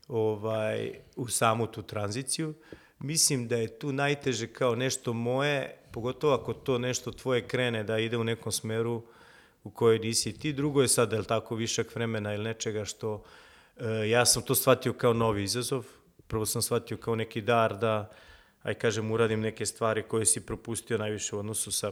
[0.07, 2.53] ovaj, u samu tu tranziciju.
[2.99, 7.99] Mislim da je tu najteže kao nešto moje, pogotovo ako to nešto tvoje krene da
[7.99, 9.03] ide u nekom smeru
[9.63, 10.53] u kojoj nisi ti.
[10.53, 13.23] Drugo je sad, je tako, višak vremena ili nečega što...
[13.77, 15.85] E, ja sam to shvatio kao novi izazov.
[16.27, 18.09] Prvo sam shvatio kao neki dar da,
[18.63, 21.91] aj kažem, uradim neke stvari koje si propustio najviše u odnosu sa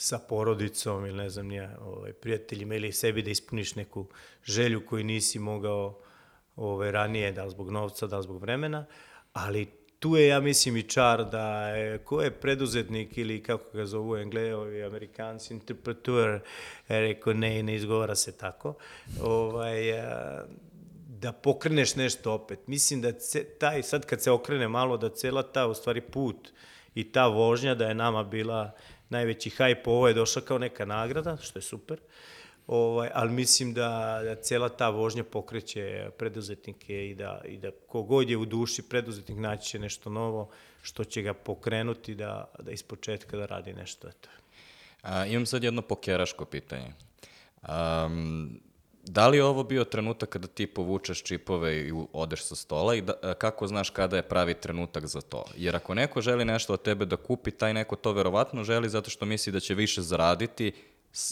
[0.00, 4.06] sa porodicom ili ne znam nije, ovaj, prijateljima ili sebi da ispuniš neku
[4.44, 5.98] želju koju nisi mogao
[6.56, 8.86] ovaj, ranije, da li zbog novca, da li zbog vremena,
[9.32, 9.66] ali
[9.98, 14.16] tu je, ja mislim, i čar da je, ko je preduzetnik ili kako ga zovu
[14.16, 16.40] englejovi, amerikanci, interpretur,
[16.88, 18.74] je rekao ne, ne izgovara se tako,
[19.22, 19.80] ovaj,
[21.08, 22.66] da pokreneš nešto opet.
[22.66, 26.52] Mislim da ce, taj, sad kad se okrene malo, da cela ta, u stvari, put
[26.94, 28.72] i ta vožnja da je nama bila
[29.08, 31.98] najveći hype, ovo je došla kao neka nagrada, što je super,
[32.68, 38.30] ovaj, ali mislim da, da cela ta vožnja pokreće preduzetnike i da, i da kogod
[38.30, 40.50] je u duši preduzetnik naći će nešto novo
[40.82, 44.08] što će ga pokrenuti da, da iz početka da radi nešto.
[44.08, 44.28] Eto.
[45.02, 46.92] A, imam sad jedno pokeraško pitanje.
[47.62, 48.60] Um,
[49.02, 53.00] da li je ovo bio trenutak kada ti povučeš čipove i odeš sa stola i
[53.00, 55.44] da, kako znaš kada je pravi trenutak za to?
[55.56, 59.10] Jer ako neko želi nešto od tebe da kupi, taj neko to verovatno želi zato
[59.10, 60.72] što misli da će više zaraditi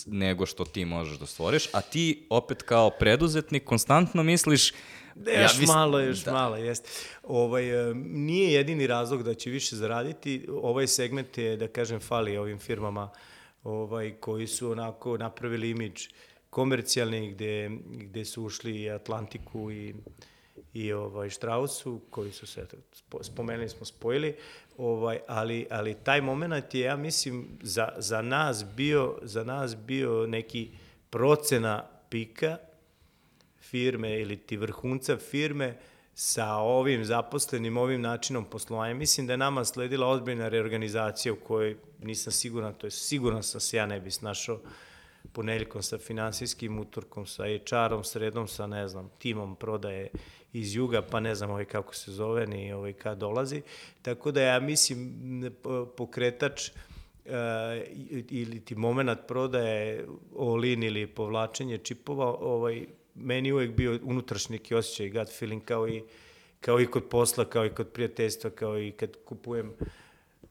[0.07, 4.72] nego što ti možeš da stvoriš, a ti opet kao preduzetnik konstantno misliš
[5.14, 6.33] Da, još mis- malo, još da.
[6.33, 6.88] malo, jeste.
[7.22, 10.46] Ovaj, e, nije jedini razlog da će više zaraditi.
[10.53, 13.11] Ovaj segment je, da kažem, fali ovim firmama
[13.64, 16.03] ovaj, koji su onako napravili imidž
[16.51, 19.94] komercijalni gde, gde su ušli Atlantiku i,
[20.75, 22.66] i ovaj, Strausu, koji su se,
[23.21, 24.37] spomenuli smo, spojili,
[24.79, 30.27] ovaj, ali, ali taj moment je, ja mislim, za, za, nas bio, za nas bio
[30.27, 30.71] neki
[31.11, 32.57] procena pika
[33.61, 35.77] firme ili ti vrhunca firme
[36.14, 38.95] sa ovim zaposlenim, ovim načinom poslovanja.
[38.95, 43.61] Mislim da je nama sledila ozbiljna reorganizacija u kojoj nisam siguran, to je siguran sam
[43.61, 44.61] se ja ne bi snašao
[45.33, 50.09] poneljkom sa finansijskim utorkom, sa HR-om, sredom, sa, ne znam, timom prodaje
[50.61, 53.62] iz juga, pa ne znam ovaj kako se zove, ni ovaj kad dolazi.
[54.03, 55.12] Tako da ja mislim
[55.97, 57.33] pokretač uh,
[58.31, 60.07] ili ti moment prodaje
[60.38, 66.03] all-in ili povlačenje čipova, ovaj, meni uvek bio unutrašnji neki osjećaj, gut feeling, kao i,
[66.61, 69.73] kao i kod posla, kao i kod prijateljstva, kao i kad kupujem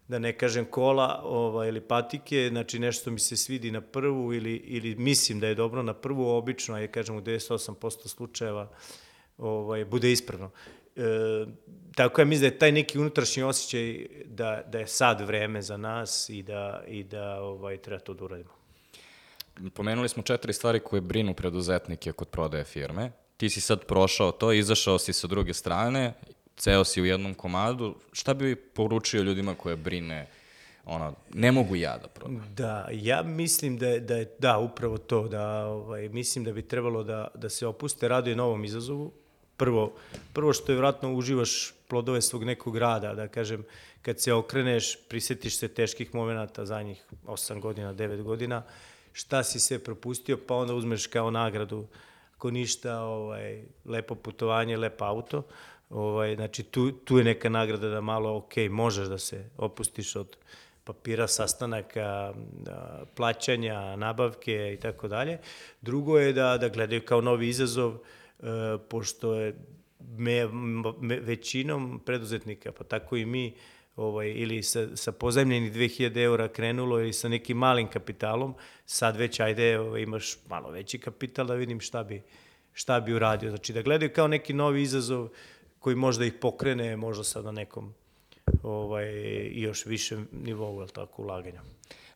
[0.08, 4.56] da ne kažem kola ovaj, ili patike, znači nešto mi se svidi na prvu ili,
[4.56, 8.70] ili mislim da je dobro na prvu, obično, je kažem u 98% slučajeva
[9.38, 10.52] ovaj, bude ispravno.
[10.95, 11.02] E,
[11.95, 15.78] tako ja mislim da je taj neki unutrašnji osjećaj da, da je sad vreme za
[15.78, 18.50] nas i da, i da ovaj, treba to da uradimo.
[19.74, 23.12] Pomenuli smo četiri stvari koje brinu preduzetnike kod prodaje firme.
[23.38, 26.13] Ti si sad prošao to, izašao si sa druge strane,
[26.58, 27.95] ceo si u jednom komadu.
[28.12, 30.28] Šta bi poručio ljudima koje brine
[30.86, 32.54] ono, ne mogu ja da prodam.
[32.56, 36.62] Da, ja mislim da je, da je, da, upravo to, da, ovaj, mislim da bi
[36.62, 39.12] trebalo da, da se opuste, raduje novom izazovu.
[39.58, 39.94] Prvo,
[40.34, 43.63] prvo što je vratno uživaš plodove svog nekog rada, da kažem,
[44.02, 48.63] kad se okreneš, prisetiš se teških momenta za njih 8 godina, 9 godina,
[49.13, 51.88] šta si sve propustio, pa onda uzmeš kao nagradu,
[52.36, 55.44] ako ništa, ovaj, lepo putovanje, lep auto,
[55.89, 60.38] ovaj, znači tu, tu je neka nagrada da malo, ok, možeš da se opustiš od
[60.84, 62.34] papira, sastanaka,
[63.15, 65.38] plaćanja, nabavke i tako dalje.
[65.82, 67.98] Drugo je da, da gledaju kao novi izazov, e,
[68.89, 69.55] pošto je
[70.17, 70.47] me,
[71.01, 73.53] me, većinom preduzetnika, pa tako i mi,
[73.95, 78.55] ovaj, ili sa, sa pozemljenih 2000 eura krenulo ili sa nekim malim kapitalom,
[78.86, 82.21] sad već ajde ovaj, imaš malo veći kapital da vidim šta bi,
[82.73, 83.49] šta bi uradio.
[83.49, 85.29] Znači da gledaju kao neki novi izazov
[85.79, 87.93] koji možda ih pokrene, možda sad na nekom
[88.63, 89.12] ovaj,
[89.53, 91.62] još više nivou, je tako, ulaganja.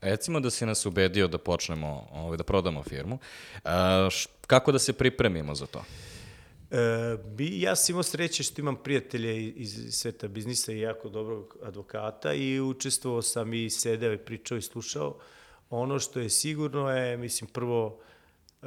[0.01, 3.17] Recimo da si nas ubedio da počnemo, ovaj, da prodamo firmu.
[3.63, 5.83] A, š, kako da se pripremimo za to?
[6.71, 11.57] E, bi, ja sam imao sreće što imam prijatelje iz sveta biznisa i jako dobrog
[11.63, 15.17] advokata i učestvovao sam i sedeo i pričao i slušao.
[15.69, 17.99] Ono što je sigurno je, mislim, prvo,
[18.61, 18.65] e,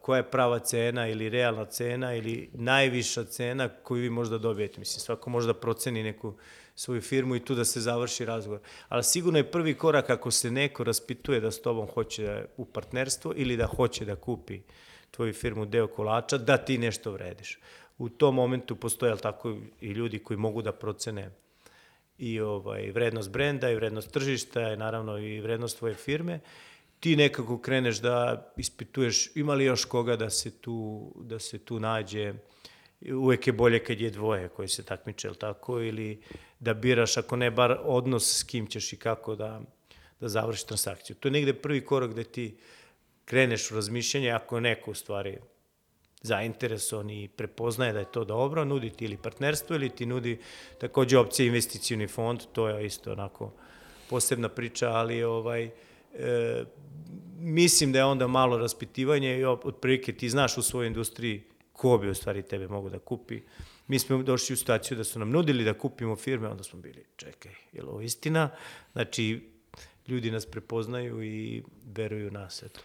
[0.00, 4.78] koja je prava cena ili realna cena ili najviša cena koju vi možda dobijete.
[4.78, 6.34] Mislim, svako može da proceni neku
[6.74, 8.60] svoju firmu i tu da se završi razgovor.
[8.88, 12.64] Ali sigurno je prvi korak ako se neko raspituje da s tobom hoće da u
[12.64, 14.60] partnerstvo ili da hoće da kupi
[15.10, 17.58] tvoju firmu deo kolača, da ti nešto vrediš.
[17.98, 21.30] U tom momentu postoje ali tako i ljudi koji mogu da procene
[22.18, 26.40] i ovaj vrednost brenda i vrednost tržišta i naravno i vrednost tvoje firme
[27.00, 31.80] ti nekako kreneš da ispituješ ima li još koga da se tu da se tu
[31.80, 32.34] nađe
[33.14, 36.22] uvek je bolje kad je dvoje koji se takmiče, tako, ili
[36.60, 39.60] da biraš, ako ne, bar odnos s kim ćeš i kako da,
[40.20, 41.16] da završi transakciju.
[41.16, 42.56] To je negde prvi korak gde ti
[43.28, 45.36] kreneš u razmišljanje, ako je neko u stvari
[46.22, 50.38] zainteresovan i prepoznaje da je to dobro, nudi ti ili partnerstvo ili ti nudi
[50.78, 53.52] takođe opcija investicijuni fond, to je isto onako
[54.10, 55.70] posebna priča, ali ovaj, e,
[57.38, 62.10] mislim da je onda malo raspitivanje i otprilike ti znaš u svojoj industriji ko bi
[62.10, 63.40] u stvari tebe mogu da kupi.
[63.86, 67.04] Mi smo došli u situaciju da su nam nudili da kupimo firme, onda smo bili,
[67.16, 68.50] čekaj, je li ovo istina?
[68.92, 69.40] Znači,
[70.08, 71.62] ljudi nas prepoznaju i
[71.94, 72.80] veruju nas, eto.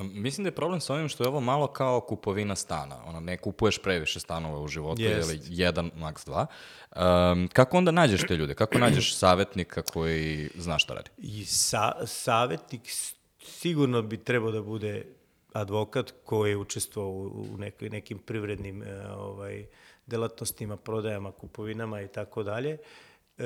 [0.00, 2.96] Um, mislim da je problem sa ovim što je ovo malo kao kupovina stana.
[3.06, 5.20] Ono, ne kupuješ previše stanova u životu, yes.
[5.20, 6.46] ili jedan, maks dva.
[6.96, 8.54] Um, kako onda nađeš te ljude?
[8.54, 11.10] Kako nađeš savjetnika koji zna šta radi?
[11.18, 12.82] I sa, savjetnik
[13.42, 15.04] sigurno bi trebao da bude
[15.52, 19.66] advokat koji je učestvovao u nekoj, nekim privrednim e, ovaj,
[20.06, 22.78] delatnostima, prodajama, kupovinama i tako dalje.
[23.38, 23.44] E,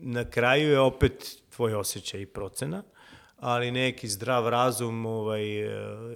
[0.00, 2.82] na kraju je opet tvoj osjećaj i procena,
[3.42, 5.66] ali neki zdrav razum ovaj, e,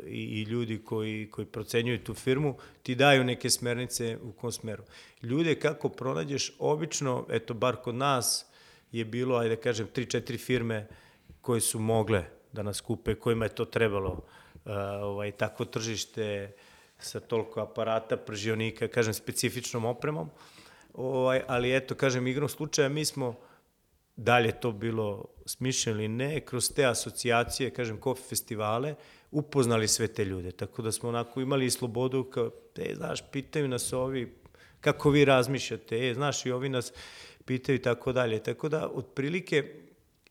[0.06, 4.82] i, i ljudi koji, koji procenjuju tu firmu ti daju neke smernice u kom smeru.
[5.22, 8.46] Ljude kako pronađeš, obično, eto, bar kod nas
[8.92, 10.86] je bilo, ajde da kažem, 3-4 firme
[11.40, 14.22] koje su mogle da nas kupe, kojima je to trebalo
[15.02, 16.52] ovaj, takvo tržište
[16.98, 20.30] sa toliko aparata, pržionika, kažem, specifičnom opremom.
[20.94, 23.34] Ovaj, ali eto, kažem, igrom slučaja, mi smo
[24.16, 28.94] dalje to bilo smišljeno ili ne, kroz te asocijacije, kažem, kofi festivale,
[29.30, 30.52] upoznali sve te ljude.
[30.52, 34.34] Tako da smo onako imali i slobodu, kao, te, znaš, pitaju nas ovi,
[34.80, 36.92] kako vi razmišljate, e, znaš, i ovi nas
[37.44, 38.42] pitaju i tako dalje.
[38.42, 39.74] Tako da, otprilike,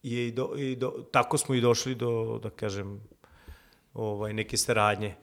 [0.03, 3.01] je i do, i do, tako smo i došli do, da kažem,
[3.93, 5.15] ovaj, neke saradnje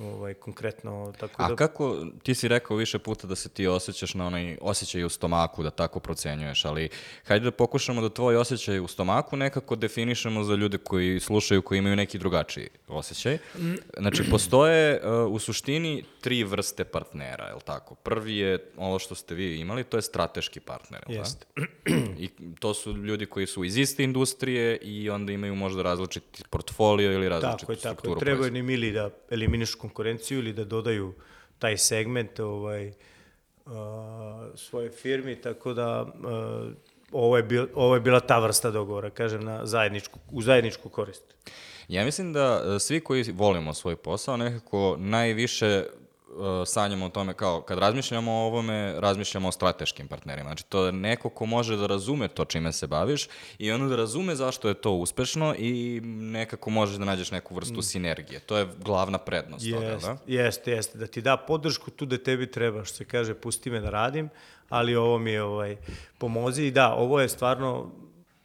[0.00, 1.12] ovaj, konkretno.
[1.18, 4.58] Tako A da, kako, ti si rekao više puta da se ti osjećaš na onaj
[4.60, 6.88] osjećaj u stomaku, da tako procenjuješ, ali
[7.24, 11.78] hajde da pokušamo da tvoj osjećaj u stomaku nekako definišemo za ljude koji slušaju, koji
[11.78, 13.38] imaju neki drugačiji osjećaj.
[13.98, 17.94] Znači, postoje uh, u suštini tri vrste partnera, je li tako?
[17.94, 21.46] Prvi je ovo što ste vi imali, to je strateški partner, je li Jeste.
[22.24, 22.30] I
[22.60, 27.28] to su ljudi koji su iz iste industrije i onda imaju možda različiti portfolio ili
[27.28, 27.94] različitu Tako je, tako je.
[27.94, 28.58] strukturu Trebaju proizvoda.
[28.58, 31.12] im ili da eliminišu konkurenciju ili da dodaju
[31.58, 33.72] taj segment ovaj, uh,
[34.54, 36.72] svoje firmi, tako da uh,
[37.12, 41.34] ovo, je bil, ovo je bila ta vrsta dogovora, kažem, na zajedničku, u zajedničku korist.
[41.88, 45.84] Ja mislim da e, svi koji volimo svoj posao nekako najviše
[46.66, 50.48] sanjamo o tome kao kad razmišljamo o ovome, razmišljamo o strateškim partnerima.
[50.48, 53.96] Znači to je neko ko može da razume to čime se baviš i ono da
[53.96, 58.40] razume zašto je to uspešno i nekako možeš da nađeš neku vrstu sinergije.
[58.40, 60.16] To je glavna prednost toga, Jeste, da?
[60.26, 63.80] jeste, jeste, da ti da podršku tu da tebi treba, što se kaže, pusti me
[63.80, 64.28] da radim,
[64.68, 65.76] ali ovo mi je ovaj,
[66.18, 67.90] pomozi i da, ovo je stvarno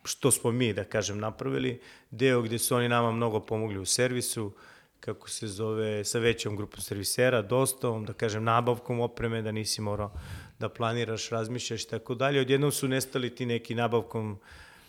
[0.03, 4.51] što smo mi, da kažem, napravili, deo gde su oni nama mnogo pomogli u servisu,
[4.99, 10.11] kako se zove, sa većom grupom servisera, dostavom, da kažem, nabavkom opreme, da nisi morao
[10.59, 12.41] da planiraš, razmišljaš i tako dalje.
[12.41, 14.39] Odjednom su nestali ti neki nabavkom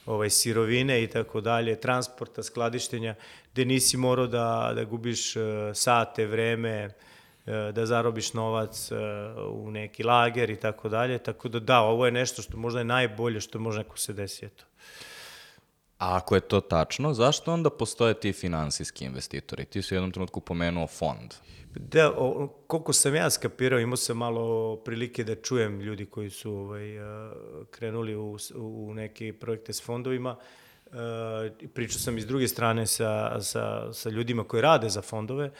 [0.06, 3.14] ovaj, sirovine i tako dalje, transporta, skladištenja,
[3.52, 5.42] gde nisi morao da, da gubiš uh,
[5.74, 8.98] sate, vreme, uh, da zarobiš novac uh,
[9.52, 11.18] u neki lager i tako dalje.
[11.18, 14.46] Tako da da, ovo je nešto što možda je najbolje što može neko se desi.
[14.46, 14.69] Eto.
[16.00, 19.64] A ako je to tačno, zašto onda postoje ti finansijski investitori?
[19.64, 21.34] Ti si u jednom trenutku pomenuo fond.
[21.74, 26.52] Da, o, koliko sam ja skapirao, imao sam malo prilike da čujem ljudi koji su
[26.52, 26.88] ovaj,
[27.70, 30.36] krenuli u, u neke projekte s fondovima.
[31.74, 35.50] Pričao sam iz druge strane sa, sa, sa ljudima koji rade za fondove.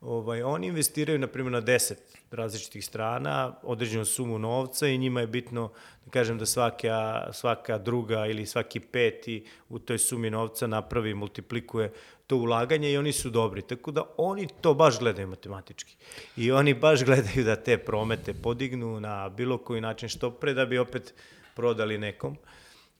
[0.00, 1.94] Ovaj, oni investiraju, na primjer, na 10
[2.30, 5.70] različitih strana, određenu sumu novca i njima je bitno,
[6.04, 11.92] da kažem, da svaka, svaka druga ili svaki peti u toj sumi novca napravi, multiplikuje
[12.26, 13.62] to ulaganje i oni su dobri.
[13.62, 15.96] Tako da oni to baš gledaju matematički.
[16.36, 20.66] I oni baš gledaju da te promete podignu na bilo koji način što pre da
[20.66, 21.14] bi opet
[21.54, 22.36] prodali nekom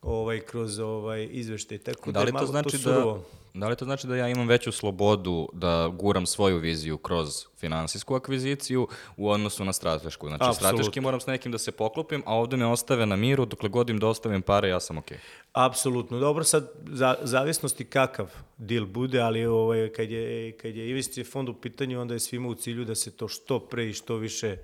[0.02, 1.78] ovaj kroz ovaj izveštaj.
[1.78, 3.14] Tako Da li je to malo znači da, surovo.
[3.14, 8.14] da li to znači da ja imam veću slobodu da guram svoju viziju kroz finansijsku
[8.14, 10.28] akviziciju u odnosu na stratešku?
[10.28, 10.68] Znači, Apsolutno.
[10.68, 13.90] strateški moram s nekim da se poklopim, a ovde me ostave na miru, dokle god
[13.90, 15.18] im da ostavim pare, ja sam okej.
[15.52, 16.18] Apsolutno.
[16.18, 21.48] Dobro, sad, za, zavisnosti kakav deal bude, ali ovaj, kad je, kad je investicije fond
[21.48, 24.56] u pitanju, onda je svima u cilju da se to što pre i što više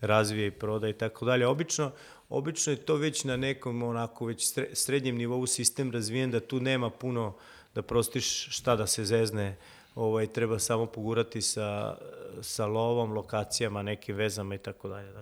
[0.00, 1.46] razvije i proda i tako dalje.
[1.46, 1.90] Obično,
[2.28, 6.60] obično je to već na nekom onako već sre- srednjem nivou sistem razvijen da tu
[6.60, 7.34] nema puno
[7.76, 9.56] da prostiš šta da se zezne
[9.94, 11.96] ovaj, treba samo pogurati sa,
[12.42, 15.12] sa lovom, lokacijama, nekim vezama i tako dalje.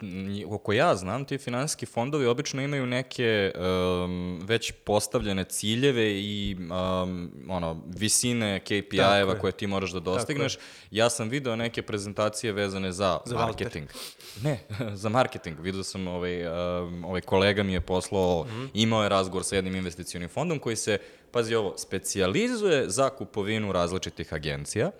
[0.00, 6.56] Nji- Koliko ja znam, ti finansijski fondovi obično imaju neke um, već postavljene ciljeve i
[6.60, 9.38] um, ono, visine KPI-eva je.
[9.38, 10.58] koje ti moraš da dostigneš.
[10.90, 13.88] Ja sam video neke prezentacije vezane za, Za marketing.
[14.42, 14.60] Ne,
[14.94, 15.58] za marketing.
[15.58, 16.46] Video sam, ovaj,
[16.82, 18.64] um, ovaj kolega mi je poslao, Mhm.
[18.74, 20.98] imao je razgovor sa jednim investicionim fondom koji se,
[21.32, 24.90] pazi ovo, specijalizuje za kupovinu različitih agencija.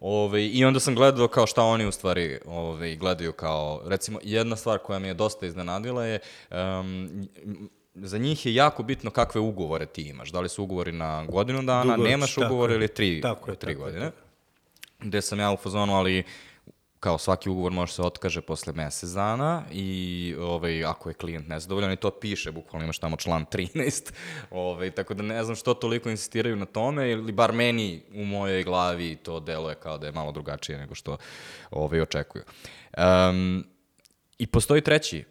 [0.00, 4.56] Ove, I onda sam gledao kao šta oni u stvari ove, gledaju kao, recimo, jedna
[4.56, 6.18] stvar koja mi je dosta iznenadila je,
[6.50, 7.28] um,
[7.94, 10.30] za njih je jako bitno kakve ugovore ti imaš.
[10.30, 12.76] Da li su ugovori na godinu dana, Dugoročni, nemaš tako ugovor je.
[12.76, 14.10] ili tri, Tako je, tri tako je, godine.
[15.00, 16.24] Gde sam ja u fazonu, ali
[17.00, 21.92] kao svaki ugovor može se otkaže posle mesec dana i ovaj, ako je klijent nezadovoljan
[21.92, 24.12] i to piše, bukvalno imaš tamo član 13,
[24.50, 28.62] ovaj, tako da ne znam što toliko insistiraju na tome ili bar meni u mojoj
[28.62, 31.16] glavi to deluje kao da je malo drugačije nego što
[31.70, 32.42] ovaj, očekuju.
[32.98, 33.64] Um,
[34.38, 35.24] I postoji treći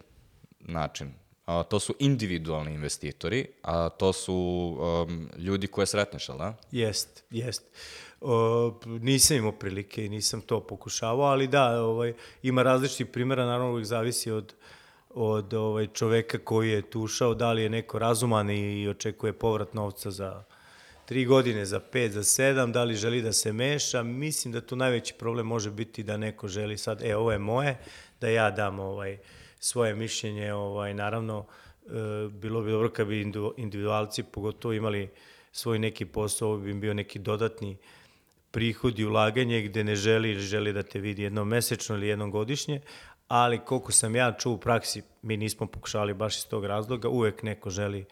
[0.60, 1.14] način,
[1.46, 4.34] a, to su individualni investitori, a to su
[4.80, 6.54] um, ljudi koje sretneš, ali da?
[6.70, 7.62] Jest, jest.
[9.00, 13.86] Nisam imao prilike i nisam to pokušavao, ali da, ovaj, ima različitih primjera, naravno uvijek
[13.86, 14.54] zavisi od,
[15.10, 19.74] od ovaj, čoveka koji je tu ušao, da li je neko razuman i očekuje povrat
[19.74, 20.44] novca za
[21.04, 24.02] tri godine, za pet, za sedam, da li želi da se meša.
[24.02, 27.78] Mislim da tu najveći problem može biti da neko želi sad, e, ovo je moje,
[28.20, 29.18] da ja dam ovaj,
[29.60, 31.46] svoje mišljenje, ovaj, naravno,
[31.86, 35.08] e, bilo bi dobro kad bi individualci pogotovo imali
[35.52, 37.97] svoj neki posao, bi bio neki dodatni prihod
[38.98, 42.80] i ulaganje gde ne želi ili želi da te vidi jednom mesečno ili jednom godišnje,
[43.28, 47.42] ali koliko sam ja čuo u praksi, mi nismo pokušali baš iz tog razloga, uvek
[47.42, 48.04] neko želi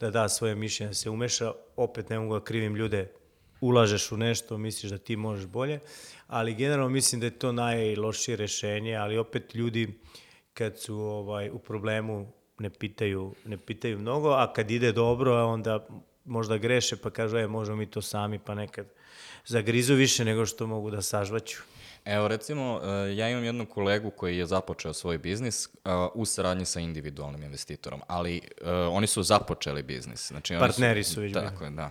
[0.00, 3.12] da da svoje mišljenje, da se umeša, opet ne mogu da krivim ljude
[3.60, 5.80] ulažeš u nešto, misliš da ti možeš bolje,
[6.26, 10.00] ali generalno mislim da je to najlošije rešenje, ali opet ljudi
[10.54, 15.86] kad su ovaj u problemu ne pitaju, ne pitaju mnogo, a kad ide dobro, onda
[16.24, 18.86] možda greše pa kažu, e, možemo mi to sami, pa nekad
[19.48, 21.56] zagrizu više nego što mogu da sažvaću.
[22.04, 25.72] Evo recimo, e, ja imam jednog kolegu koji je započeo svoj biznis uh,
[26.14, 30.28] u saradnji sa individualnim investitorom, ali uh, oni su započeli biznis.
[30.28, 31.90] Znači, oni Partneri su već Tako je, da.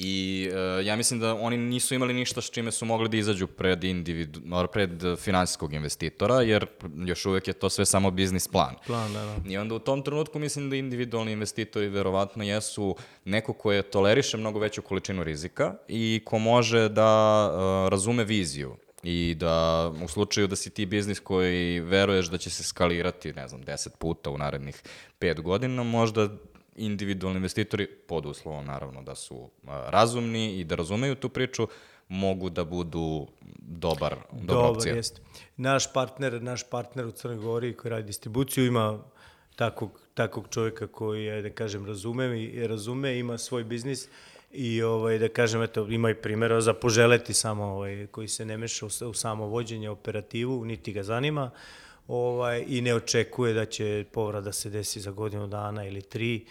[0.00, 3.46] I uh, ja mislim da oni nisu imali ništa s čime su mogli da izađu
[3.46, 4.40] pred, individu,
[4.72, 6.66] pred finansijskog investitora, jer
[7.06, 8.74] još uvek je to sve samo biznis plan.
[8.86, 9.36] Plan, da, da.
[9.50, 14.36] I onda u tom trenutku mislim da individualni investitori verovatno jesu neko ko je toleriše
[14.36, 20.46] mnogo veću količinu rizika i ko može da uh, razume viziju i da u slučaju
[20.46, 24.38] da si ti biznis koji veruješ da će se skalirati, ne znam, 10 puta u
[24.38, 24.82] narednih
[25.20, 26.28] 5 godina, možda
[26.78, 31.68] individualni investitori, pod uslovom naravno da su razumni i da razumeju tu priču,
[32.08, 33.26] mogu da budu
[33.58, 34.94] dobar, dobra Dobar, opcija.
[34.94, 35.20] jeste.
[35.56, 38.98] Naš partner, naš partner u Crnoj Gori koji radi distribuciju ima
[39.56, 44.08] takvog, takvog čovjeka koji je, da kažem, razume i razume, ima svoj biznis
[44.52, 48.56] i ovaj, da kažem, eto, ima i primjera za poželeti samo ovaj, koji se ne
[48.56, 51.50] meša u, u samo vođenje operativu, niti ga zanima
[52.08, 56.44] ovaj, i ne očekuje da će povrat da se desi za godinu dana ili tri,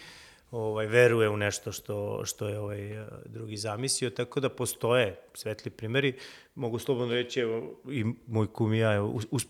[0.52, 6.14] ovaj, veruje u nešto što, što je ovaj drugi zamislio, tako da postoje svetli primeri.
[6.56, 9.04] Mogu slobodno reći, evo, i moj kum i ja,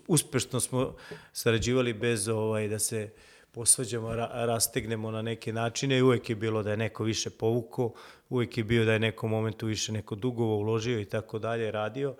[0.07, 0.95] uspešno smo
[1.33, 3.09] sarađivali bez ovaj, da se
[3.51, 5.97] posvađamo, ra, rastegnemo na neke načine.
[5.97, 7.93] I uvek je bilo da je neko više povuko,
[8.29, 12.15] uvek je bio da je neko momentu više neko dugovo uložio i tako dalje, radio,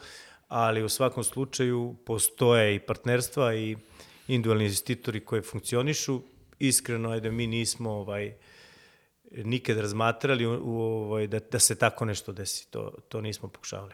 [0.48, 3.78] ali u svakom slučaju postoje i partnerstva i
[4.28, 6.22] individualni investitori koji funkcionišu.
[6.60, 8.34] Iskreno je da mi nismo ovaj,
[9.32, 12.72] nikad razmatrali u, ovaj, da, da se tako nešto desi.
[12.72, 13.94] To, to nismo pokušavali.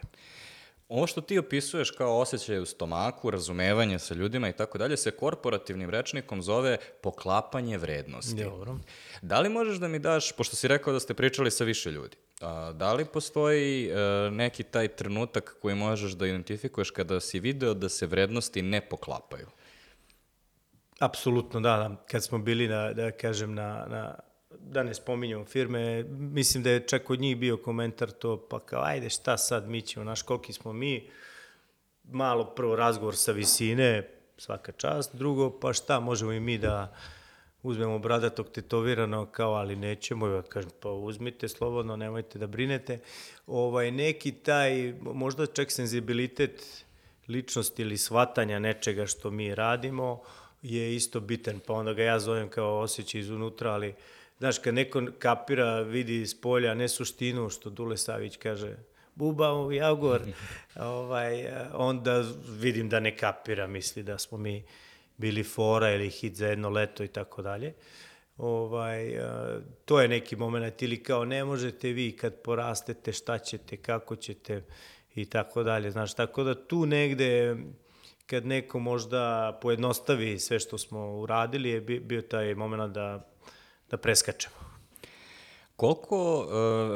[0.89, 5.11] Ovo što ti opisuješ kao osjećaj u stomaku, razumevanje sa ljudima i tako dalje, se
[5.11, 8.43] korporativnim rečnikom zove poklapanje vrednosti.
[8.43, 8.77] Dobro.
[9.21, 12.17] Da li možeš da mi daš, pošto si rekao da ste pričali sa više ljudi,
[12.41, 13.95] a, da li postoji e,
[14.31, 19.47] neki taj trenutak koji možeš da identifikuješ kada si video da se vrednosti ne poklapaju?
[20.99, 22.05] Apsolutno, da, da.
[22.11, 24.15] Kad smo bili, na, da kažem, na, na
[24.59, 28.83] da ne spominjamo firme, mislim da je čak od njih bio komentar to, pa kao,
[28.83, 31.09] ajde, šta sad, mi ćemo, naš, koliki smo mi,
[32.03, 36.95] malo prvo razgovor sa visine, svaka čast, drugo, pa šta, možemo i mi da
[37.63, 42.99] uzmemo bradatog tetovirano, kao, ali nećemo, ja kažem, pa uzmite slobodno, nemojte da brinete.
[43.47, 46.85] Ovaj, neki taj, možda čak senzibilitet
[47.27, 50.21] ličnosti ili shvatanja nečega što mi radimo,
[50.61, 53.93] je isto bitan, pa onda ga ja zovem kao osjećaj izunutra, ali
[54.37, 58.75] znaš, kad neko kapira, vidi iz polja, ne suštinu, što Dule Savić kaže,
[59.15, 60.21] buba u jagor,
[60.75, 62.23] ovaj, onda
[62.59, 64.63] vidim da ne kapira, misli da smo mi
[65.17, 67.73] bili fora ili hit za jedno leto i tako dalje.
[68.37, 69.19] Ovaj,
[69.85, 74.63] to je neki moment, ili kao ne možete vi kad porastete, šta ćete, kako ćete
[75.15, 75.91] i tako dalje.
[75.91, 77.55] Znaš, tako da tu negde
[78.25, 83.32] kad neko možda pojednostavi sve što smo uradili, je bio taj moment da,
[83.93, 84.55] da preskačemo.
[85.75, 86.47] Koliko uh,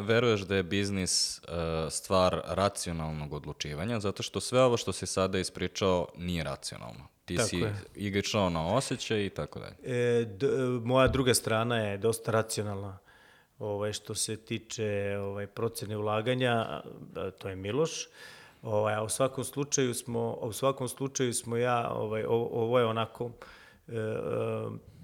[0.05, 1.43] veruješ da je biznis uh,
[1.89, 7.07] stvar racionalnog odlučivanja, zato što sve ovo što si sada ispričao nije racionalno?
[7.25, 9.75] Ti tako si igračao na osjećaj i tako dalje.
[9.83, 10.47] E, d,
[10.83, 12.97] moja druga strana je dosta racionalna
[13.59, 16.81] ovaj, što se tiče ovaj, procene ulaganja,
[17.37, 18.07] to je Miloš.
[18.61, 22.85] Ovaj, a u svakom slučaju smo, u svakom slučaju smo ja, ovaj, ovo, ovo je
[22.85, 23.31] onako
[23.87, 24.96] e, e,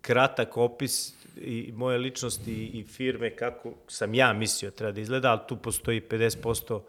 [0.00, 5.40] kratak opis i moje ličnosti i firme kako sam ja mislio treba da izgleda, ali
[5.48, 6.80] tu postoji 50%,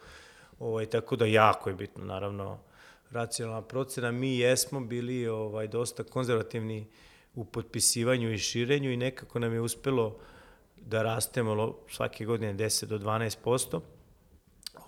[0.59, 2.59] ovaj, tako da jako je bitno, naravno,
[3.11, 4.11] racionalna procena.
[4.11, 6.87] Mi jesmo bili ovaj, dosta konzervativni
[7.35, 10.17] u potpisivanju i širenju i nekako nam je uspelo
[10.75, 13.81] da rastemo svake godine 10 do 12%.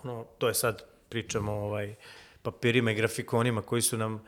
[0.02, 1.94] Ono, to je sad pričamo ovaj,
[2.42, 4.22] papirima i grafikonima koji su nam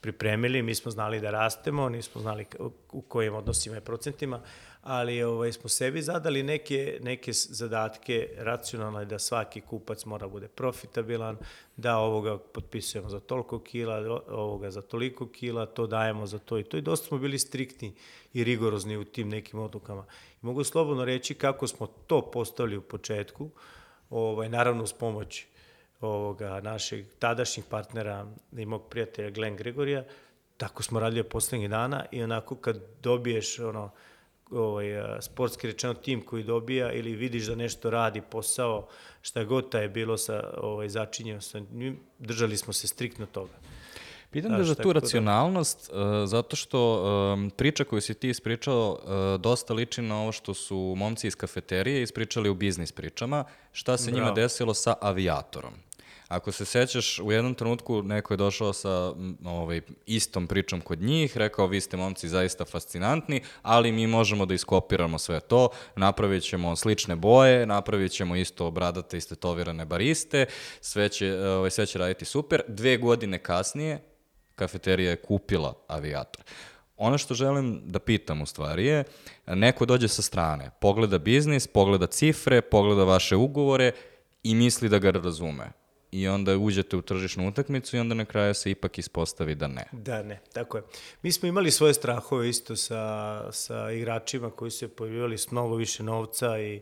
[0.00, 2.46] pripremili, mi smo znali da rastemo, nismo znali
[2.92, 4.40] u kojim odnosima i procentima,
[4.82, 11.36] ali ovaj, smo sebi zadali neke, neke zadatke racionalne da svaki kupac mora bude profitabilan,
[11.76, 16.64] da ovoga potpisujemo za toliko kila, ovoga za toliko kila, to dajemo za to i
[16.64, 16.76] to.
[16.76, 17.94] I dosta smo bili striktni
[18.32, 20.04] i rigorozni u tim nekim odlukama.
[20.42, 23.50] I mogu slobodno reći kako smo to postavili u početku,
[24.10, 25.46] ovaj, naravno uz pomoć
[26.00, 28.26] ovoga našeg tadašnjih partnera
[28.56, 30.04] i mog prijatelja Glenn Gregorija,
[30.56, 33.90] tako smo radili poslednjih dana i onako kad dobiješ ono,
[34.50, 34.86] ovaj,
[35.20, 38.88] sportski rečeno tim koji dobija ili vidiš da nešto radi posao,
[39.22, 43.52] šta god ta je bilo sa ovaj, začinjeno sa njim, držali smo se striktno toga.
[44.30, 48.28] Pitam Znaš, da za tu da- racionalnost, uh, zato što um, priča koju si ti
[48.28, 53.44] ispričao uh, dosta liči na ovo što su momci iz kafeterije ispričali u biznis pričama,
[53.72, 54.34] šta se njima Bravo.
[54.34, 55.72] desilo sa avijatorom.
[56.28, 59.12] Ako se sećaš, u jednom trenutku neko je došao sa
[59.44, 64.54] ovaj, istom pričom kod njih, rekao vi ste momci zaista fascinantni, ali mi možemo da
[64.54, 70.46] iskopiramo sve to, napravit ćemo slične boje, napravit ćemo isto bradate i stetovirane bariste,
[70.80, 72.62] sve će, ovaj, sve će raditi super.
[72.68, 74.02] Dve godine kasnije,
[74.54, 76.44] kafeterija je kupila avijator.
[76.96, 79.04] Ono što želim da pitam u stvari je,
[79.46, 83.92] neko dođe sa strane, pogleda biznis, pogleda cifre, pogleda vaše ugovore
[84.42, 85.77] i misli da ga razume.
[86.12, 89.84] I onda uđete u tržišnu utakmicu i onda na kraju se ipak ispostavi da ne.
[89.92, 90.82] Da, ne, tako je.
[91.22, 95.76] Mi smo imali svoje strahove isto sa, sa igračima koji su se pojavljivali s mnogo
[95.76, 96.80] više novca i,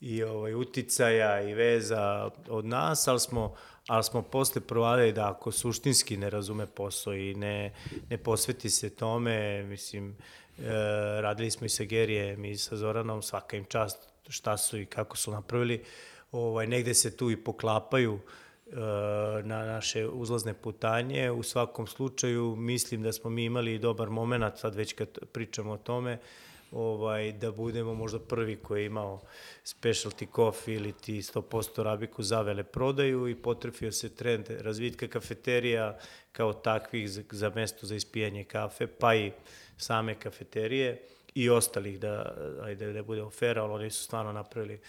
[0.00, 3.54] i ovaj, uticaja i veza od nas, ali smo,
[3.86, 7.74] ali smo posle provadili da ako suštinski ne razume posao i ne,
[8.10, 10.62] ne posveti se tome, mislim, e,
[11.20, 13.98] radili smo i sa Gerijem i sa Zoranom, svaka im čast
[14.28, 15.84] šta su i kako su napravili,
[16.32, 18.20] ovaj, negde se tu i poklapaju
[19.44, 21.30] na naše uzlazne putanje.
[21.30, 25.76] U svakom slučaju mislim da smo mi imali dobar moment, sad već kad pričamo o
[25.76, 26.18] tome,
[26.70, 29.20] ovaj, da budemo možda prvi koji je imao
[29.64, 35.98] specialty coffee ili ti 100% rabiku za vele prodaju i potrefio se trend razvitka kafeterija
[36.32, 39.32] kao takvih za, za mesto za ispijanje kafe, pa i
[39.76, 41.02] same kafeterije
[41.34, 44.80] i ostalih, da, ajde, da bude ofera, ali oni su stvarno napravili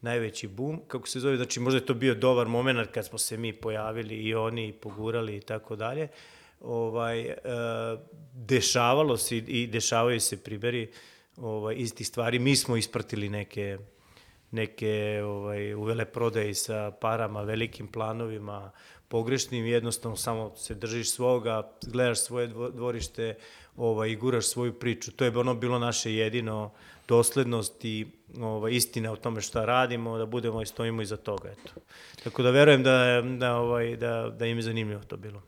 [0.00, 3.36] najveći bum, kako se zove, znači možda je to bio dobar moment kad smo se
[3.36, 6.08] mi pojavili i oni pogurali i tako dalje.
[6.60, 7.36] Ovaj, e,
[8.34, 10.90] dešavalo se i- dešavaju se primeri
[11.36, 12.38] ovaj, istih stvari.
[12.38, 13.78] Mi smo ispratili neke
[14.50, 14.92] neke
[15.24, 18.70] ovaj, u veleprodaji sa parama, velikim planovima,
[19.08, 23.34] pogrešnim, jednostavno samo se držiš svoga, gledaš svoje dvo- dvorište
[23.76, 25.12] ovaj, i guraš svoju priču.
[25.12, 26.70] To je ono bilo naše jedino
[27.08, 28.06] doslednost i
[28.40, 31.48] ovaj, istina o tome šta radimo, da budemo i stojimo iza toga.
[31.48, 31.72] Eto.
[32.24, 35.42] Tako da verujem da, da, ovaj, da, da im je zanimljivo to bilo.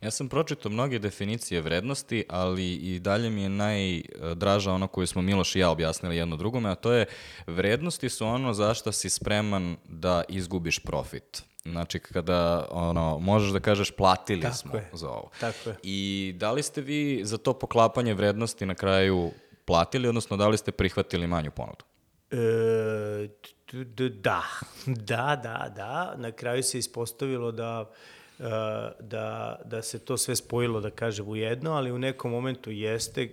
[0.00, 5.22] Ja sam pročitao mnoge definicije vrednosti, ali i dalje mi je najdraža ono koju smo
[5.22, 7.06] Miloš i ja objasnili jedno drugome, a to je
[7.46, 11.42] vrednosti su ono za što si spreman da izgubiš profit.
[11.64, 14.90] Znači, kada ono, možeš da kažeš platili Tako smo je.
[14.92, 15.30] za ovo.
[15.40, 15.76] Tako je.
[15.82, 19.30] I da li ste vi za to poklapanje vrednosti na kraju
[19.64, 21.84] platili, odnosno da li ste prihvatili manju ponudu?
[22.30, 23.28] E,
[24.08, 24.42] da,
[24.86, 26.14] da, da, da.
[26.16, 27.90] Na kraju se ispostavilo da,
[28.38, 28.42] e,
[29.00, 33.28] da, da se to sve spojilo, da kažem, u jedno, ali u nekom momentu jeste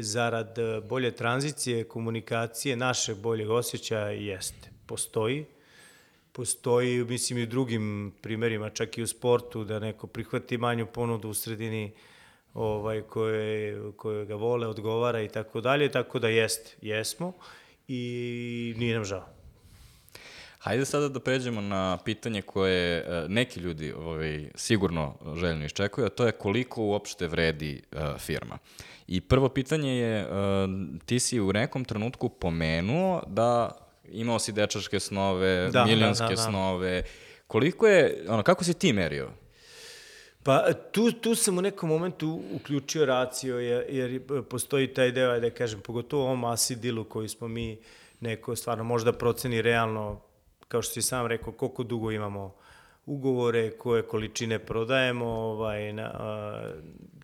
[0.00, 0.56] zarad
[0.88, 4.70] bolje tranzicije, komunikacije, našeg boljeg osjećaja jeste.
[4.86, 5.46] Postoji.
[6.32, 11.28] Postoji, mislim, i u drugim primerima, čak i u sportu, da neko prihvati manju ponudu
[11.28, 11.92] u sredini
[12.54, 17.32] ovaj, koje, koje ga vole, odgovara i tako dalje, tako da jeste, jesmo
[17.88, 19.28] i nije nam žao.
[20.58, 26.10] Hajde sada da pređemo na pitanje koje e, neki ljudi ovaj, sigurno željno iščekuju, a
[26.10, 28.58] to je koliko uopšte vredi e, firma.
[29.06, 30.26] I prvo pitanje je, e,
[31.06, 36.34] ti si u nekom trenutku pomenuo da imao si dečačke snove, Da, milionske da, da,
[36.34, 36.42] da.
[36.42, 37.02] snove.
[37.46, 39.30] Koliko je, ono, kako si ti merio?
[40.42, 45.50] Pa tu, tu sam u nekom momentu uključio racio, jer, jer postoji taj deo, da
[45.50, 47.78] kažem, pogotovo ovom acid dealu koji smo mi
[48.20, 50.20] neko stvarno možda proceni realno,
[50.68, 52.54] kao što si sam rekao, koliko dugo imamo
[53.06, 56.70] ugovore, koje količine prodajemo, ovaj, na, a,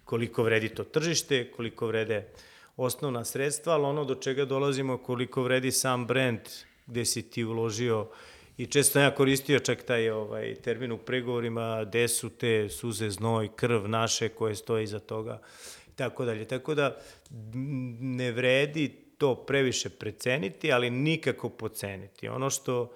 [0.05, 2.29] koliko vredi to tržište, koliko vrede
[2.76, 6.41] osnovna sredstva, ali ono do čega dolazimo, koliko vredi sam brand
[6.89, 8.09] gde si ti uložio
[8.59, 13.49] I često ja koristio čak taj ovaj, termin u pregovorima, gde su te suze, znoj,
[13.57, 15.41] krv naše koje stoje iza toga
[15.89, 16.45] i tako dalje.
[16.45, 16.97] Tako da
[18.01, 22.28] ne vredi to previše preceniti, ali nikako poceniti.
[22.28, 22.93] Ono što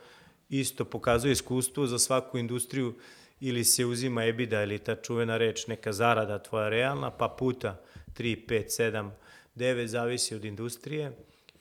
[0.48, 2.94] isto pokazuje iskustvo za svaku industriju
[3.40, 7.80] ili se uzima EBITDA ili ta čuvena reč, neka zarada tvoja realna, pa puta
[8.18, 9.10] 3, 5, 7,
[9.56, 11.12] 9, zavisi od industrije.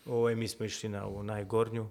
[0.06, 1.90] Ovaj, mi smo išli na ovu najgornju,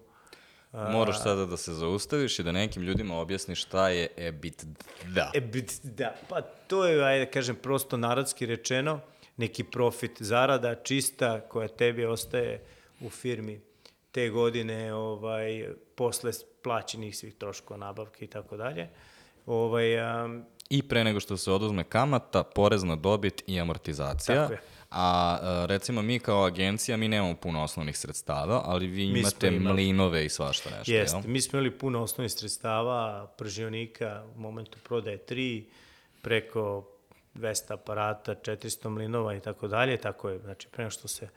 [0.73, 5.31] Moraš sada da se zaustaviš i da nekim ljudima objasniš šta je EBITDA.
[5.35, 9.01] E, bit- da, pa to je, ajde da kažem, prosto narodski rečeno,
[9.37, 12.65] neki profit, zarada čista koja tebi ostaje
[13.01, 13.61] u firmi
[14.13, 18.89] te godine, ovaj, posle plaćenih svih troškova, nabavke i tako dalje.
[19.47, 24.43] Ovaj, um, I pre nego što se oduzme kamata, porez na dobit i amortizacija.
[24.43, 24.61] Tako je.
[24.91, 29.49] A e, recimo mi kao agencija, mi nemamo puno osnovnih sredstava, ali vi Mi imate
[29.49, 29.75] imali.
[29.75, 31.23] mlinove i svašta nešto, Jeste, jel?
[31.27, 35.67] mi smo imali puno osnovnih sredstava, pržionika, u momentu prodaje tri,
[36.23, 36.89] preko
[37.35, 41.29] 200 aparata, 400 mlinova i tako dalje, tako je, znači pre nego što se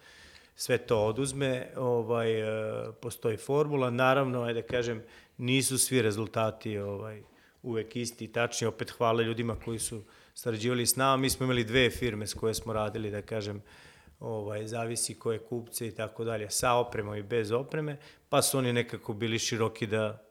[0.56, 5.04] sve to oduzme, ovaj, e, postoji formula, naravno, ajde da kažem,
[5.38, 7.24] nisu svi rezultati ovaj,
[7.64, 10.04] uvek isti i tačni, opet hvala ljudima koji su
[10.34, 13.62] sarađivali s nama, mi smo imali dve firme s koje smo radili, da kažem,
[14.20, 17.98] ovaj, zavisi koje kupce i tako dalje, sa opremom i bez opreme,
[18.30, 20.24] pa su oni nekako bili široki da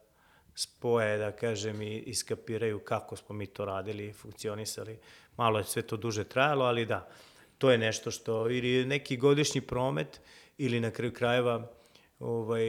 [0.54, 4.98] spoje, da kažem, i iskapiraju kako smo mi to radili i funkcionisali.
[5.36, 7.08] Malo je sve to duže trajalo, ali da,
[7.58, 10.20] to je nešto što, ili neki godišnji promet,
[10.58, 11.70] ili na kraju krajeva,
[12.22, 12.62] ovaj,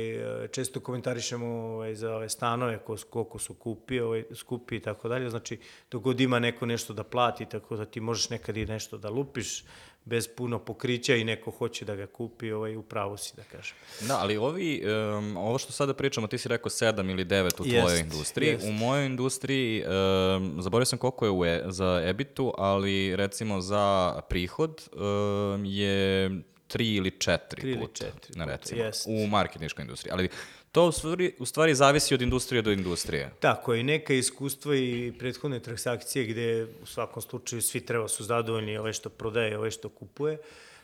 [0.51, 5.29] često komentarišemo ovaj, za ove stanove ko, koliko su kupi, ovaj, skupi i tako dalje,
[5.29, 5.59] znači
[5.91, 9.09] dok god ima neko nešto da plati, tako da ti možeš nekad i nešto da
[9.09, 9.63] lupiš
[10.05, 13.75] bez puno pokrića i neko hoće da ga kupi, ovaj, upravo si da kažem.
[14.07, 14.83] Da, ali ovi,
[15.17, 18.49] um, ovo što sada pričamo, ti si rekao sedam ili devet u Jest, tvojoj industriji.
[18.49, 18.67] jest.
[18.67, 24.15] U mojoj industriji, um, zaboravio sam koliko je u e, za EBIT-u, ali recimo za
[24.29, 26.29] prihod um, je
[26.74, 29.05] tri ili četiri Tri ili puta, četiri na puta, recimo, jest.
[29.09, 30.11] u marketinškoj industriji.
[30.11, 30.30] Ali
[30.71, 33.32] to u stvari, u stvari zavisi od industrije do industrije.
[33.39, 38.78] Tako i neka iskustva i prethodne transakcije gde u svakom slučaju svi treba su zadovoljni
[38.78, 40.38] ovaj što prodaje, ovaj što kupuje,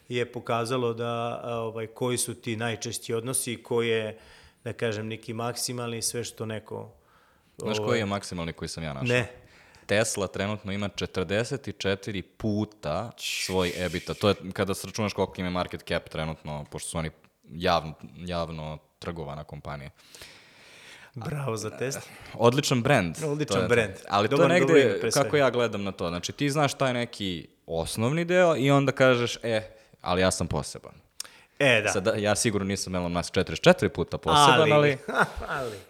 [0.09, 4.17] je pokazalo da ovaj, koji su ti najčešći odnosi i koji je,
[4.63, 6.93] da kažem, neki maksimalni sve što neko...
[7.57, 9.07] Znaš ovaj, koji je maksimalni koji sam ja našao?
[9.07, 9.48] Ne.
[9.89, 14.13] Tesla trenutno ima 44 puta svoj EBITDA.
[14.13, 17.09] To je kada sračunaš koliko im je market cap trenutno, pošto su oni
[17.43, 19.89] javno, javno trgovana kompanija.
[21.15, 21.99] Bravo za test.
[22.33, 23.15] Odličan brand.
[23.23, 23.93] Odličan je- brand.
[24.09, 26.09] Ali Dobar- to je negde, kako ja gledam na to.
[26.09, 29.61] Znači ti znaš taj neki osnovni deo i onda kažeš, e,
[30.01, 30.93] ali ja sam poseban.
[31.59, 31.89] E, da.
[31.89, 34.97] Sada, ja sigurno nisam Elon Musk 44 puta poseban, ali...
[35.47, 35.77] ali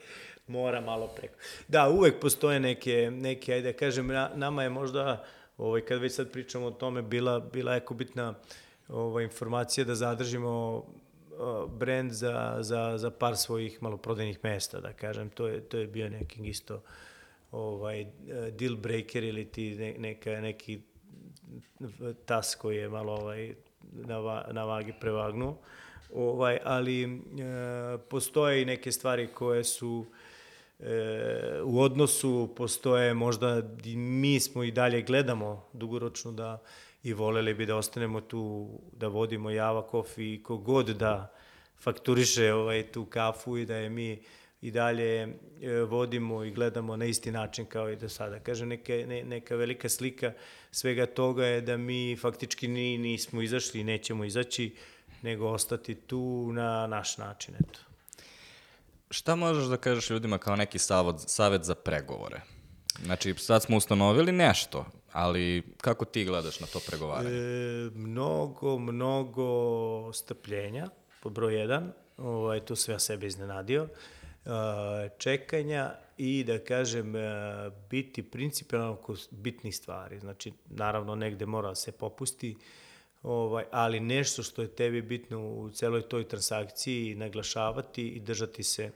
[0.49, 1.33] mora malo preko.
[1.67, 5.23] Da, uvek postoje neke, neke ajde da kažem, na- nama je možda,
[5.57, 8.33] ovaj, kad već sad pričamo o tome, bila, bila jako bitna
[8.87, 10.83] ovaj, informacija da zadržimo
[11.67, 15.29] brand za, za, za par svojih maloprodajnih mesta, da kažem.
[15.29, 16.81] To je, to je bio neki isto
[17.51, 18.05] ovaj,
[18.51, 20.81] deal breaker ili ti ne, neka, neki
[22.25, 23.55] tas koji je malo ovaj,
[23.91, 25.57] na, va, na vagi prevagnuo.
[26.13, 27.09] Ovaj, ali e,
[28.09, 30.05] postoje i neke stvari koje su
[30.79, 33.61] e, u odnosu, postoje možda
[33.95, 36.61] mi smo i dalje gledamo dugoročno da
[37.03, 41.33] i voleli bi da ostanemo tu, da vodimo Java Coffee i kogod da
[41.79, 44.23] fakturiše ovaj, tu kafu i da je mi
[44.61, 48.39] i dalje e, vodimo i gledamo na isti način kao i do sada.
[48.39, 50.33] Kažem, neka, ne, neka velika slika
[50.71, 54.75] svega toga je da mi faktički ni, nismo izašli i nećemo izaći,
[55.21, 57.55] nego ostati tu na naš način.
[57.55, 57.88] Eto.
[59.11, 62.41] Šta možeš da kažeš ljudima kao neki savod, savet za pregovore?
[63.03, 67.35] Znači, sad smo ustanovili nešto, ali kako ti gledaš na to pregovaranje?
[67.35, 70.89] E, mnogo, mnogo strpljenja,
[71.21, 73.87] po broj jedan, ovaj, tu sve ja sebe iznenadio,
[74.45, 74.49] e,
[75.17, 77.21] čekanja i da kažem e,
[77.89, 80.19] biti principijalno kod bitnih stvari.
[80.19, 82.57] Znači, naravno, negde mora da se popusti,
[83.23, 88.91] ovaj, ali nešto što je tebi bitno u celoj toj transakciji naglašavati i držati se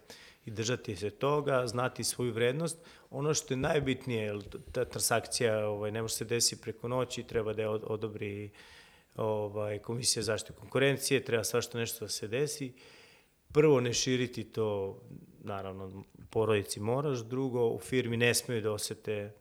[0.45, 2.77] i držati se toga, znati svoju vrednost.
[3.09, 4.39] Ono što je najbitnije,
[4.71, 8.49] ta transakcija ovaj, ne može se desiti preko noći, treba da je od- odobri
[9.15, 12.73] ovaj, Komisija zaštite konkurencije, treba svašta nešto da se desi.
[13.53, 14.99] Prvo, ne širiti to,
[15.43, 19.33] naravno, porodici moraš, drugo, u firmi ne smeju da osete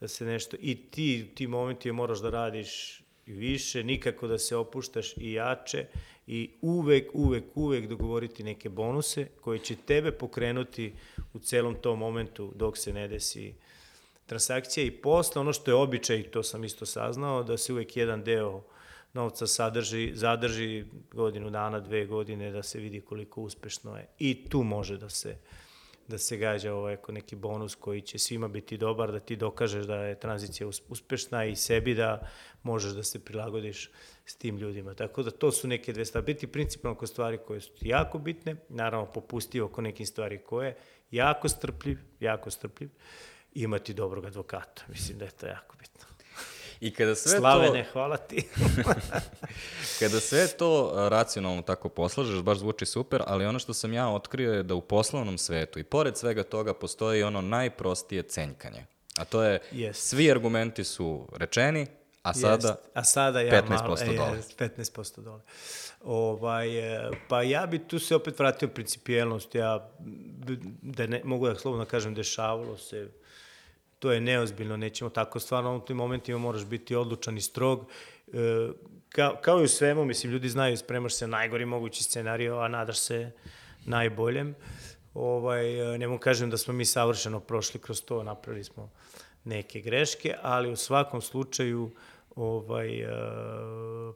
[0.00, 4.56] da se nešto, i ti, ti momenti moraš da radiš i više, nikako da se
[4.56, 5.86] opuštaš i jače
[6.26, 10.92] i uvek, uvek, uvek dogovoriti neke bonuse koji će tebe pokrenuti
[11.32, 13.54] u celom tom momentu dok se ne desi
[14.26, 18.24] transakcija i posle ono što je običaj, to sam isto saznao, da se uvek jedan
[18.24, 18.62] deo
[19.12, 24.06] novca sadrži, zadrži godinu dana, dve godine, da se vidi koliko uspešno je.
[24.18, 25.36] I tu može da se
[26.10, 29.86] da se gađa ovaj ako neki bonus koji će svima biti dobar, da ti dokažeš
[29.86, 32.28] da je tranzicija us- uspešna i sebi da
[32.62, 33.90] možeš da se prilagodiš
[34.24, 34.94] s tim ljudima.
[34.94, 36.24] Tako da to su neke dve stvari.
[36.26, 40.76] Biti principalno oko stvari koje su jako bitne, naravno popustio oko nekih stvari koje
[41.10, 42.90] jako strpljiv, jako strpljiv,
[43.54, 44.82] imati dobrog advokata.
[44.88, 46.09] Mislim da je to jako bitno.
[46.80, 48.48] I kada sve Slavene, hvala ti.
[50.00, 54.52] Kada sve to racionalno tako poslažeš, baš zvuči super, ali ono što sam ja otkrio
[54.52, 58.86] je da u poslovnom svetu i pored svega toga postoji ono najprostije cenjkanje.
[59.16, 60.08] A to je, Jest.
[60.08, 61.86] svi argumenti su rečeni,
[62.22, 62.90] A sada Jest.
[62.94, 64.36] a sada ja 15% malo, dole.
[64.36, 65.40] jest, 15% dole.
[66.04, 69.90] Ovaj, e, pa ja bi tu se opet vratio principijelnost, ja,
[70.82, 73.08] da ne, mogu da slobodno kažem, dešavalo se,
[74.00, 77.86] to je neozbiljno, nećemo tako, stvarno u tim momentima moraš biti odlučan i strog,
[78.32, 78.68] e,
[79.08, 82.68] kao, kao i u svemu, mislim, ljudi znaju, spremaš se na najgori mogući scenario, a
[82.68, 83.30] nadaš se
[83.84, 84.54] najboljem.
[85.14, 88.90] Ovaj, e, ne mogu kažem da smo mi savršeno prošli kroz to, napravili smo
[89.44, 91.90] neke greške, ali u svakom slučaju
[92.36, 93.08] ovaj, e,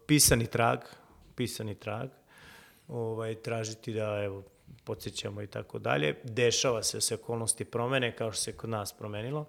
[0.06, 0.78] pisani trag,
[1.34, 2.08] pisani trag,
[2.88, 4.42] ovaj, tražiti da, evo,
[4.84, 6.16] podsjećamo i tako dalje.
[6.24, 9.46] Dešava se se okolnosti promene, kao što se kod nas promenilo,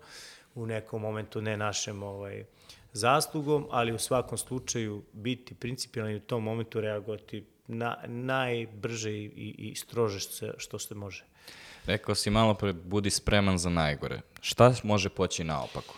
[0.55, 2.45] u nekom momentu ne našem ovaj,
[2.93, 9.55] zaslugom, ali u svakom slučaju biti principijalni u tom momentu reagovati na, najbrže i, i,
[9.57, 11.25] i strože što se, što se može.
[11.85, 14.21] rekao si malo pre, budi spreman za najgore.
[14.41, 15.95] Šta može poći naopako?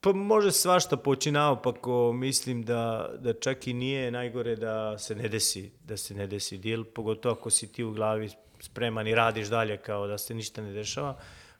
[0.00, 5.28] Pa može svašta poći naopako, mislim da, da čak i nije najgore da se ne
[5.28, 8.30] desi, da se ne desi dil, pogotovo ako si ti u glavi
[8.66, 11.16] spreman i radiš dalje kao da se ništa ne dešava,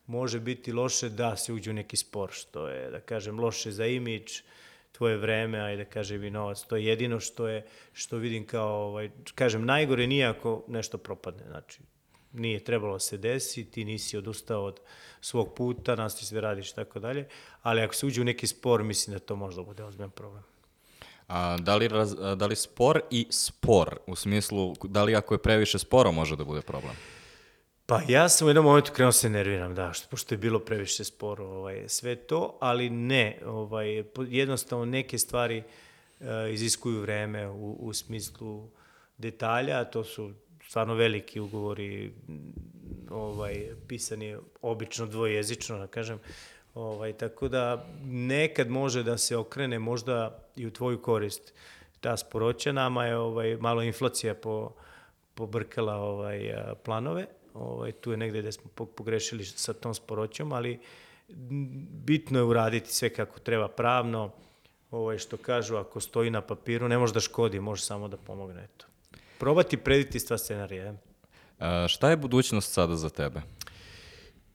[0.06, 3.86] može biti loše da se uđe u neki spor, što je, da kažem, loše za
[3.86, 4.40] imidž,
[4.92, 6.62] tvoje vreme, ajde kažem i novac.
[6.62, 11.44] To je jedino što je, što vidim kao, ovaj, kažem, najgore nije ako nešto propadne,
[11.48, 11.80] znači,
[12.32, 14.80] nije trebalo se desi, ti nisi odustao od
[15.20, 17.28] svog puta, nastavi se da radiš i tako dalje,
[17.62, 20.42] ali ako se uđe u neki spor, mislim da to možda bude ozbiljan problem.
[21.28, 25.34] A, da, li raz, a, da li spor i spor, u smislu, da li ako
[25.34, 26.96] je previše sporo može da bude problem?
[27.86, 31.04] Pa ja sam u jednom momentu krenuo se nerviram, da, što, pošto je bilo previše
[31.04, 35.62] sporo ovaj, sve to, ali ne, ovaj, jednostavno neke stvari
[36.20, 38.68] uh, iziskuju vreme u, u smislu
[39.18, 40.32] detalja, to su
[40.68, 42.12] stvarno veliki ugovori,
[43.10, 46.18] ovaj, pisani obično dvojezično, da kažem,
[46.76, 51.54] ovaj, tako da nekad može da se okrene možda i u tvoju korist
[52.00, 54.72] ta sporoća, nama je ovaj, malo inflacija po,
[55.34, 56.54] pobrkala ovaj,
[56.84, 60.80] planove, ovaj, tu je negde gde smo po- pogrešili sa tom sporoćom, ali
[62.04, 64.30] bitno je uraditi sve kako treba pravno,
[64.90, 68.64] ovaj, što kažu, ako stoji na papiru, ne može da škodi, može samo da pomogne.
[68.64, 68.86] Eto.
[69.38, 70.94] Probati prediti sva scenarija.
[71.58, 73.42] A, šta je budućnost sada za tebe?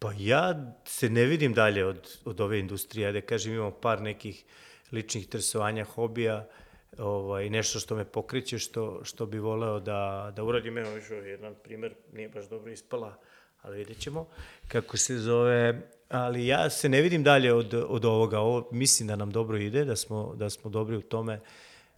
[0.02, 4.44] Pa ja se ne vidim dalje od, od ove industrije, da kažem imamo par nekih
[4.92, 6.48] ličnih interesovanja, hobija,
[6.98, 10.78] ovaj, nešto što me pokreće, što, što bi voleo da, da uradim.
[10.78, 13.16] Evo, viš, jedan primer nije baš dobro ispala,
[13.62, 14.28] ali vidjet ćemo
[14.68, 15.82] kako se zove.
[16.10, 18.40] Ali ja se ne vidim dalje od, od ovoga.
[18.40, 21.40] Ovo mislim da nam dobro ide, da smo, da smo dobri u tome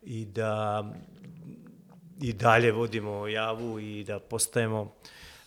[0.01, 0.83] i da
[2.21, 4.95] i dalje vodimo javu i da postajemo,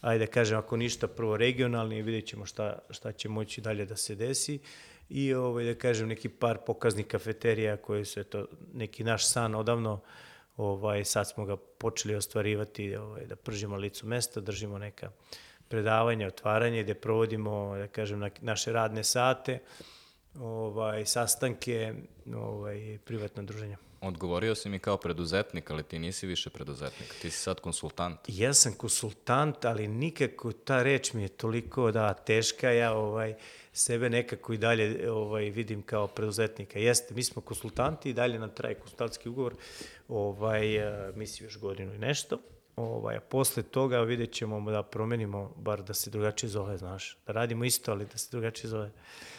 [0.01, 3.97] ajde da kažem, ako ništa, prvo regionalni, vidjet ćemo šta, šta će moći dalje da
[3.97, 4.59] se desi
[5.09, 10.01] i ovaj, da kažem neki par pokaznih kafeterija koje su eto, neki naš san odavno,
[10.57, 15.11] ovaj, sad smo ga počeli ostvarivati, ovaj, da pržimo licu mesta, držimo neka
[15.69, 19.59] predavanja, otvaranje, gde provodimo, da kažem, na, naše radne sate,
[20.41, 21.95] ovaj, sastanke,
[22.35, 23.86] ovaj, privatna druženja.
[24.01, 28.19] Odgovorio si mi kao preduzetnik, ali ti nisi više preduzetnik, ti si sad konsultant.
[28.29, 33.35] Ja sam konsultant, ali nikako ta reč mi je toliko da teška, ja ovaj
[33.73, 36.79] sebe nekako i dalje ovaj vidim kao preduzetnika.
[36.79, 39.55] Jeste, mi smo konsultanti i dalje nam traje konsultantski ugovor.
[40.09, 42.39] Ovaj eh, mislim još godinu i nešto.
[42.77, 47.19] Ovaj posle toga vidjet ćemo da promenimo bar da se drugačije zove, znaš.
[47.27, 48.93] Da radimo isto, ali da se drugačije zove.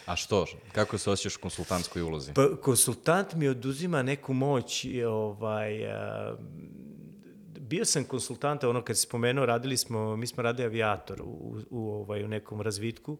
[0.06, 0.46] A što?
[0.72, 2.32] Kako se osjećaš u konsultantskoj ulozi?
[2.34, 6.36] Pa konsultant mi oduzima neku moć i ovaj a,
[7.60, 11.90] bio sam konsultant, ono kad si spomenuo, radili smo, mi smo radili avijator u, u,
[11.90, 13.18] ovaj, u nekom razvitku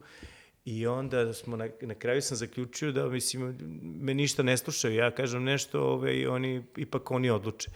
[0.64, 5.11] i onda smo, na, na kraju sam zaključio da, mislim, me ništa ne slušaju, ja
[5.11, 7.71] kažem nešto, ovaj, oni, ipak oni odluče.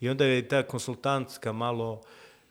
[0.00, 2.00] I onda je ta konsultantska malo,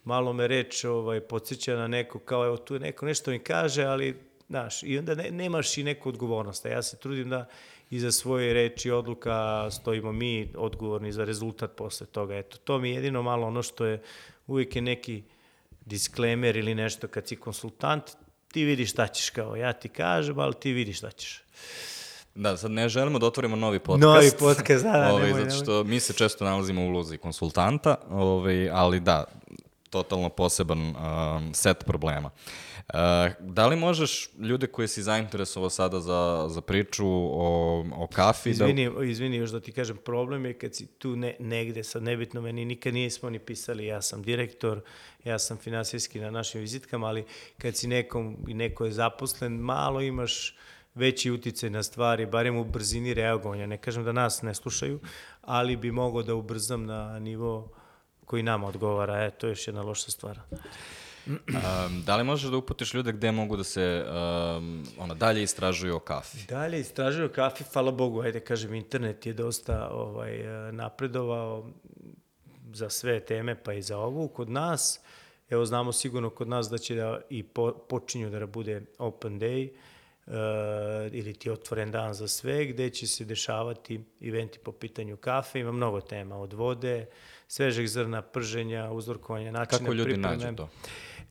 [0.04, 4.20] malo me reč ovaj, podsjeća na neko, kao evo tu neko nešto mi kaže, ali
[4.50, 6.66] znaš, i onda ne, nemaš i neku odgovornost.
[6.66, 7.46] A ja se trudim da
[7.90, 12.36] iza svoje reči odluka stojimo mi odgovorni za rezultat posle toga.
[12.36, 14.02] Eto, to mi je jedino malo ono što je
[14.48, 15.24] uvijek je neki
[15.86, 18.04] disklemer ili nešto kad si konsultant,
[18.54, 21.44] ti vidiš šta ćeš kao ja ti kažem, ali ti vidiš šta ćeš.
[22.36, 24.02] Da, sad ne želimo da otvorimo novi podcast.
[24.02, 25.64] Novi podcast, da, da, ovaj, nemoj, zato nemoj.
[25.64, 29.24] što mi se često nalazimo u ulozi konsultanta, ovaj, ali da,
[29.90, 32.30] totalno poseban um, set problema.
[32.30, 32.94] Uh,
[33.40, 38.92] da li možeš ljude koje si zainteresovao sada za, za priču o, o kafi Izvini,
[39.04, 42.66] izvini još da ti kažem, problem je kad si tu ne, negde, sad nebitno meni
[42.66, 44.82] nikad nismo ni pisali, ja sam direktor,
[45.24, 47.26] ja sam finansijski na našim vizitkama, ali
[47.58, 50.56] kad si nekom i neko je zaposlen, malo imaš
[50.96, 53.66] veći uticaj na stvari, barem u brzini reagovanja.
[53.66, 55.00] Ne kažem da nas ne slušaju,
[55.42, 57.72] ali bi mogao da ubrzam na nivo
[58.26, 59.24] koji nama odgovara.
[59.26, 60.40] E, to je još jedna loša stvar.
[61.28, 65.96] Um, da li možeš da uputiš ljude gde mogu da se um, ona, dalje istražuju
[65.96, 66.38] o kafi?
[66.48, 71.70] Dalje istražuju kafi, hvala Bogu, ajde kažem, internet je dosta ovaj, napredovao
[72.74, 74.28] za sve teme, pa i za ovu.
[74.28, 75.00] Kod nas,
[75.50, 79.70] evo znamo sigurno kod nas da će da i po, počinju da bude open day,
[79.72, 79.78] uh,
[81.12, 85.60] ili ti otvoren dan za sve, gde će se dešavati eventi po pitanju kafe.
[85.60, 87.06] Ima mnogo tema, od vode,
[87.48, 90.38] svežeg zrna, prženja, uzorkovanja, načina Kako ljudi pripreme.
[90.38, 90.70] nađu to?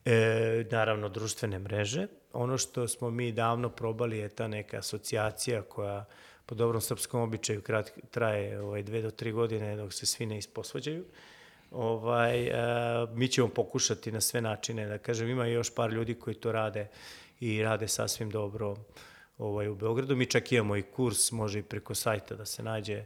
[0.05, 2.07] E, naravno, društvene mreže.
[2.33, 6.05] Ono što smo mi davno probali je ta neka asocijacija koja
[6.47, 10.39] po dobrom srpskom običaju krat, traje ovaj, dve do tri godine dok se svi ne
[10.39, 11.05] isposvađaju.
[11.71, 12.53] Ovaj, e,
[13.15, 16.89] mi ćemo pokušati na sve načine, da kažem, ima još par ljudi koji to rade
[17.45, 18.77] i rade sasvim dobro
[19.39, 20.17] ovaj, u Beogradu.
[20.17, 23.05] Mi čak imamo i kurs, može i preko sajta da se nađe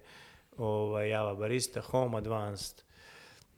[0.57, 2.83] ovaj, Java Barista, Home Advanced,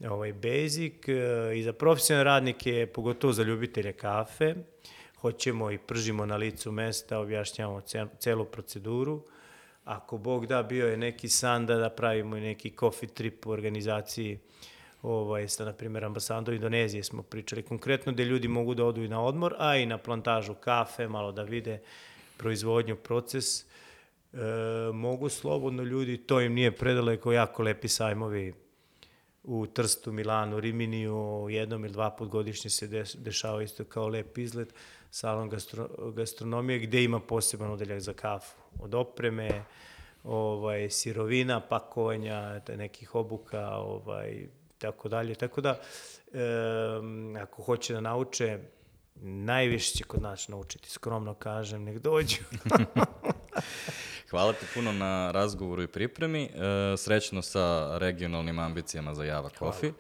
[0.09, 4.55] ovaj basic e, i za profesionalne radnike, pogotovo za ljubitelje kafe.
[5.21, 7.81] Hoćemo i pržimo na licu mesta, objašnjavamo
[8.19, 9.25] celu proceduru.
[9.85, 13.51] Ako Bog da, bio je neki san da, da pravimo i neki coffee trip u
[13.51, 14.39] organizaciji
[15.03, 19.09] ovaj, sa, na primjer, ambasadom Indonezije smo pričali konkretno, gde ljudi mogu da odu i
[19.09, 21.81] na odmor, a i na plantažu kafe, malo da vide
[22.37, 23.63] proizvodnju, proces.
[23.63, 23.67] E,
[24.93, 28.55] mogu slobodno ljudi, to im nije predaleko, jako lepi sajmovi
[29.45, 34.75] u Trstu, Milanu, Riminiju, jednom ili dva put godišnje se dešava isto kao lep izlet,
[35.11, 38.57] salon gastro, gastronomije gde ima poseban odeljak za kafu.
[38.81, 39.65] Od opreme,
[40.25, 44.47] ovaj, sirovina, pakovanja, nekih obuka, ovaj,
[44.81, 45.35] tako dalje.
[45.35, 45.81] Tako da,
[46.33, 46.41] e,
[47.43, 48.59] ako hoće da nauče,
[49.23, 52.37] najviše će kod nas naučiti, skromno kažem, nek dođu.
[54.31, 56.43] Hvala ti puno na razgovoru i pripremi.
[56.43, 56.49] E,
[56.97, 59.93] srećno sa regionalnim ambicijama za Java Coffee.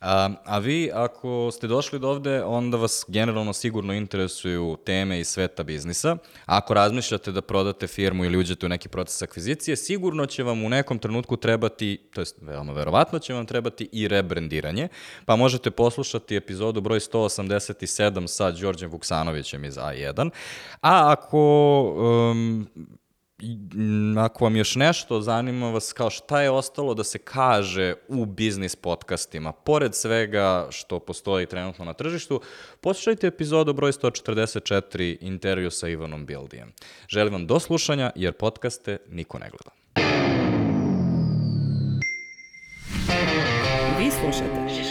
[0.00, 5.28] A, a vi, ako ste došli do ovde, onda vas generalno sigurno interesuju teme iz
[5.28, 6.16] sveta biznisa.
[6.46, 10.68] Ako razmišljate da prodate firmu ili uđete u neki proces akvizicije, sigurno će vam u
[10.68, 14.88] nekom trenutku trebati, to je veoma verovatno će vam trebati i rebrandiranje,
[15.24, 20.30] pa možete poslušati epizodu broj 187 sa Đorđem Vuksanovićem iz A1.
[20.80, 21.40] A ako
[22.32, 22.68] um,
[24.18, 28.76] ako vam još nešto zanima vas kao šta je ostalo da se kaže u biznis
[28.76, 32.40] podcastima, pored svega što postoji trenutno na tržištu,
[32.80, 36.72] poslušajte epizodu broj 144 intervju sa Ivanom Bildijem.
[37.08, 39.70] Želim vam do slušanja jer podcaste niko ne gleda.
[43.98, 44.83] Vi slušate